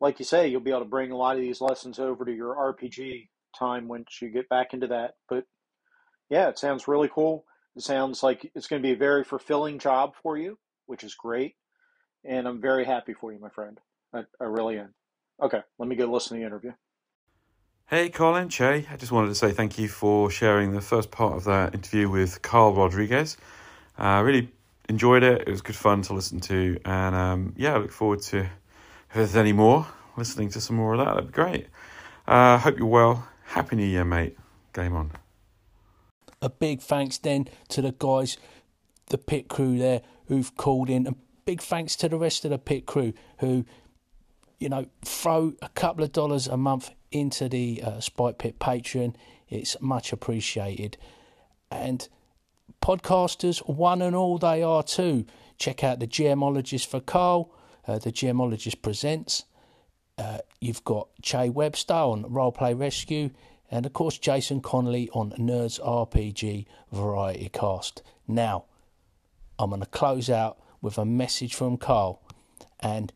like 0.00 0.18
you 0.18 0.24
say, 0.24 0.48
you'll 0.48 0.60
be 0.60 0.70
able 0.70 0.80
to 0.80 0.86
bring 0.86 1.10
a 1.10 1.16
lot 1.16 1.36
of 1.36 1.42
these 1.42 1.60
lessons 1.60 1.98
over 1.98 2.24
to 2.24 2.32
your 2.32 2.54
RPG 2.54 3.28
time 3.58 3.88
once 3.88 4.20
you 4.20 4.30
get 4.30 4.48
back 4.48 4.74
into 4.74 4.86
that. 4.88 5.14
But 5.28 5.44
yeah, 6.28 6.48
it 6.48 6.58
sounds 6.58 6.88
really 6.88 7.10
cool. 7.12 7.44
It 7.74 7.82
sounds 7.82 8.22
like 8.22 8.50
it's 8.54 8.66
going 8.66 8.80
to 8.80 8.86
be 8.86 8.92
a 8.94 8.98
very 8.98 9.24
fulfilling 9.24 9.78
job 9.78 10.14
for 10.22 10.36
you, 10.36 10.58
which 10.86 11.04
is 11.04 11.14
great. 11.14 11.56
And 12.24 12.46
I'm 12.46 12.60
very 12.60 12.84
happy 12.84 13.12
for 13.12 13.32
you, 13.32 13.38
my 13.38 13.50
friend. 13.50 13.78
I, 14.14 14.20
I 14.40 14.44
really 14.44 14.78
am. 14.78 14.94
Okay, 15.42 15.60
let 15.78 15.88
me 15.88 15.96
go 15.96 16.06
listen 16.06 16.36
to 16.36 16.40
the 16.40 16.46
interview. 16.46 16.72
Hey, 17.88 18.08
Colin, 18.08 18.48
Che. 18.48 18.84
I 18.90 18.96
just 18.96 19.12
wanted 19.12 19.28
to 19.28 19.36
say 19.36 19.52
thank 19.52 19.78
you 19.78 19.86
for 19.86 20.28
sharing 20.28 20.72
the 20.72 20.80
first 20.80 21.12
part 21.12 21.36
of 21.36 21.44
that 21.44 21.72
interview 21.72 22.10
with 22.10 22.42
Carl 22.42 22.74
Rodriguez. 22.74 23.36
I 23.96 24.18
uh, 24.18 24.22
really 24.22 24.50
enjoyed 24.88 25.22
it. 25.22 25.42
It 25.46 25.50
was 25.52 25.62
good 25.62 25.76
fun 25.76 26.02
to 26.02 26.12
listen 26.12 26.40
to. 26.40 26.80
And 26.84 27.14
um, 27.14 27.54
yeah, 27.56 27.74
I 27.74 27.78
look 27.78 27.92
forward 27.92 28.22
to, 28.22 28.38
if 28.40 28.50
there's 29.14 29.36
any 29.36 29.52
more, 29.52 29.86
listening 30.16 30.48
to 30.50 30.60
some 30.60 30.74
more 30.74 30.94
of 30.94 30.98
that. 30.98 31.14
That'd 31.14 31.28
be 31.28 31.32
great. 31.32 31.68
Uh, 32.26 32.58
hope 32.58 32.76
you're 32.76 32.88
well. 32.88 33.28
Happy 33.44 33.76
New 33.76 33.86
Year, 33.86 34.04
mate. 34.04 34.36
Game 34.72 34.96
on. 34.96 35.12
A 36.42 36.50
big 36.50 36.80
thanks 36.80 37.18
then 37.18 37.46
to 37.68 37.82
the 37.82 37.94
guys, 37.96 38.36
the 39.10 39.18
pit 39.18 39.46
crew 39.46 39.78
there 39.78 40.02
who've 40.26 40.56
called 40.56 40.90
in. 40.90 41.06
And 41.06 41.14
big 41.44 41.62
thanks 41.62 41.94
to 41.96 42.08
the 42.08 42.18
rest 42.18 42.44
of 42.44 42.50
the 42.50 42.58
pit 42.58 42.84
crew 42.84 43.12
who, 43.38 43.64
you 44.58 44.68
know, 44.68 44.86
throw 45.04 45.52
a 45.62 45.68
couple 45.68 46.02
of 46.02 46.10
dollars 46.10 46.48
a 46.48 46.56
month 46.56 46.90
into 47.16 47.48
the 47.48 47.82
uh, 47.82 48.00
Spike 48.00 48.38
Pit 48.38 48.58
Patreon. 48.58 49.14
It's 49.48 49.76
much 49.80 50.12
appreciated. 50.12 50.96
And 51.70 52.08
podcasters, 52.82 53.58
one 53.68 54.02
and 54.02 54.14
all 54.14 54.38
they 54.38 54.62
are 54.62 54.82
too. 54.82 55.26
Check 55.58 55.82
out 55.82 56.00
the 56.00 56.06
GMologist 56.06 56.86
for 56.86 57.00
Carl, 57.00 57.52
uh, 57.86 57.98
the 57.98 58.12
GMologist 58.12 58.82
Presents. 58.82 59.44
Uh, 60.18 60.38
you've 60.60 60.84
got 60.84 61.08
Che 61.22 61.48
Webster 61.48 61.94
on 61.94 62.24
Roleplay 62.24 62.78
Rescue, 62.78 63.30
and 63.70 63.84
of 63.84 63.92
course 63.92 64.18
Jason 64.18 64.60
Connolly 64.60 65.10
on 65.12 65.32
Nerds 65.32 65.80
RPG 65.80 66.66
Variety 66.92 67.50
Cast. 67.50 68.02
Now, 68.26 68.64
I'm 69.58 69.70
going 69.70 69.80
to 69.80 69.86
close 69.86 70.30
out 70.30 70.58
with 70.80 70.98
a 70.98 71.04
message 71.04 71.54
from 71.54 71.76
Carl, 71.76 72.22
and 72.80 73.12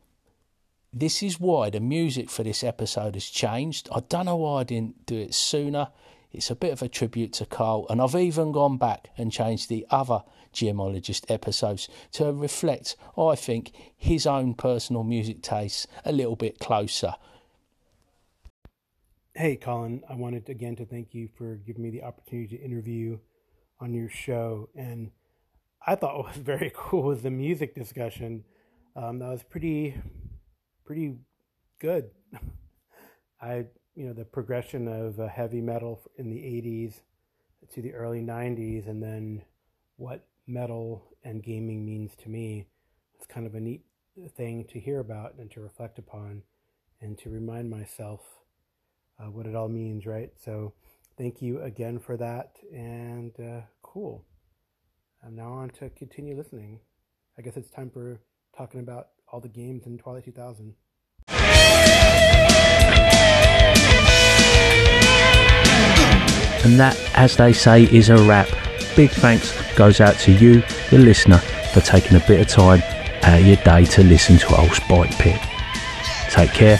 this 0.92 1.22
is 1.22 1.38
why 1.38 1.70
the 1.70 1.80
music 1.80 2.30
for 2.30 2.42
this 2.42 2.64
episode 2.64 3.14
has 3.14 3.26
changed. 3.26 3.88
I 3.94 4.00
don't 4.00 4.26
know 4.26 4.36
why 4.36 4.60
I 4.60 4.64
didn't 4.64 5.06
do 5.06 5.16
it 5.16 5.34
sooner. 5.34 5.88
It's 6.32 6.50
a 6.50 6.56
bit 6.56 6.72
of 6.72 6.82
a 6.82 6.88
tribute 6.88 7.32
to 7.34 7.46
Carl, 7.46 7.86
and 7.90 8.00
I've 8.00 8.14
even 8.14 8.52
gone 8.52 8.76
back 8.76 9.08
and 9.16 9.32
changed 9.32 9.68
the 9.68 9.86
other 9.90 10.22
GMologist 10.54 11.30
episodes 11.30 11.88
to 12.12 12.32
reflect, 12.32 12.96
I 13.18 13.34
think, 13.34 13.72
his 13.96 14.26
own 14.26 14.54
personal 14.54 15.02
music 15.02 15.42
tastes 15.42 15.86
a 16.04 16.12
little 16.12 16.36
bit 16.36 16.58
closer. 16.58 17.14
Hey, 19.34 19.56
Colin, 19.56 20.02
I 20.08 20.14
wanted 20.14 20.48
again 20.48 20.76
to 20.76 20.84
thank 20.84 21.14
you 21.14 21.28
for 21.36 21.56
giving 21.56 21.82
me 21.82 21.90
the 21.90 22.02
opportunity 22.02 22.56
to 22.58 22.64
interview 22.64 23.18
on 23.80 23.94
your 23.94 24.08
show. 24.08 24.68
And 24.74 25.12
I 25.86 25.94
thought 25.94 26.16
what 26.16 26.28
was 26.28 26.36
very 26.42 26.72
cool 26.74 27.04
was 27.04 27.22
the 27.22 27.30
music 27.30 27.74
discussion. 27.74 28.44
Um, 28.96 29.18
that 29.20 29.28
was 29.28 29.42
pretty, 29.42 29.94
pretty 30.90 31.14
good. 31.78 32.10
I 33.40 33.66
you 33.94 34.08
know 34.08 34.12
the 34.12 34.24
progression 34.24 34.88
of 34.88 35.20
uh, 35.20 35.28
heavy 35.28 35.60
metal 35.60 36.00
in 36.16 36.30
the 36.30 36.38
80s 36.38 36.94
to 37.72 37.80
the 37.80 37.94
early 37.94 38.20
90s 38.20 38.88
and 38.88 39.00
then 39.00 39.42
what 39.98 40.26
metal 40.48 41.04
and 41.22 41.44
gaming 41.44 41.86
means 41.86 42.16
to 42.16 42.28
me 42.28 42.66
it's 43.14 43.24
kind 43.24 43.46
of 43.46 43.54
a 43.54 43.60
neat 43.60 43.82
thing 44.36 44.64
to 44.64 44.80
hear 44.80 44.98
about 44.98 45.34
and 45.38 45.48
to 45.52 45.60
reflect 45.60 45.96
upon 46.00 46.42
and 47.00 47.16
to 47.18 47.30
remind 47.30 47.70
myself 47.70 48.22
uh, 49.20 49.30
what 49.30 49.46
it 49.46 49.54
all 49.54 49.68
means 49.68 50.06
right? 50.06 50.32
So 50.44 50.72
thank 51.16 51.40
you 51.40 51.62
again 51.62 52.00
for 52.00 52.16
that 52.16 52.56
and 52.74 53.30
uh, 53.38 53.60
cool. 53.82 54.24
I'm 55.24 55.36
now 55.36 55.52
on 55.52 55.70
to 55.78 55.88
continue 55.90 56.36
listening. 56.36 56.80
I 57.38 57.42
guess 57.42 57.56
it's 57.56 57.70
time 57.70 57.90
for 57.90 58.20
talking 58.56 58.80
about 58.80 59.10
all 59.32 59.40
the 59.40 59.48
games 59.48 59.86
in 59.86 59.96
twilight 59.96 60.24
2000 60.24 60.74
And 66.62 66.78
that, 66.78 66.98
as 67.14 67.36
they 67.36 67.54
say, 67.54 67.84
is 67.84 68.10
a 68.10 68.18
wrap. 68.24 68.48
Big 68.94 69.10
thanks 69.10 69.56
goes 69.76 70.00
out 70.00 70.16
to 70.18 70.32
you, 70.32 70.62
the 70.90 70.98
listener, 70.98 71.38
for 71.72 71.80
taking 71.80 72.16
a 72.16 72.20
bit 72.20 72.40
of 72.40 72.48
time 72.48 72.82
out 73.22 73.40
of 73.40 73.46
your 73.46 73.56
day 73.56 73.86
to 73.86 74.04
listen 74.04 74.36
to 74.38 74.60
Old 74.60 74.72
Spike 74.72 75.16
Pit. 75.18 75.40
Take 76.28 76.52
care, 76.52 76.78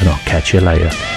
and 0.00 0.08
I'll 0.08 0.18
catch 0.26 0.52
you 0.52 0.60
later. 0.60 1.13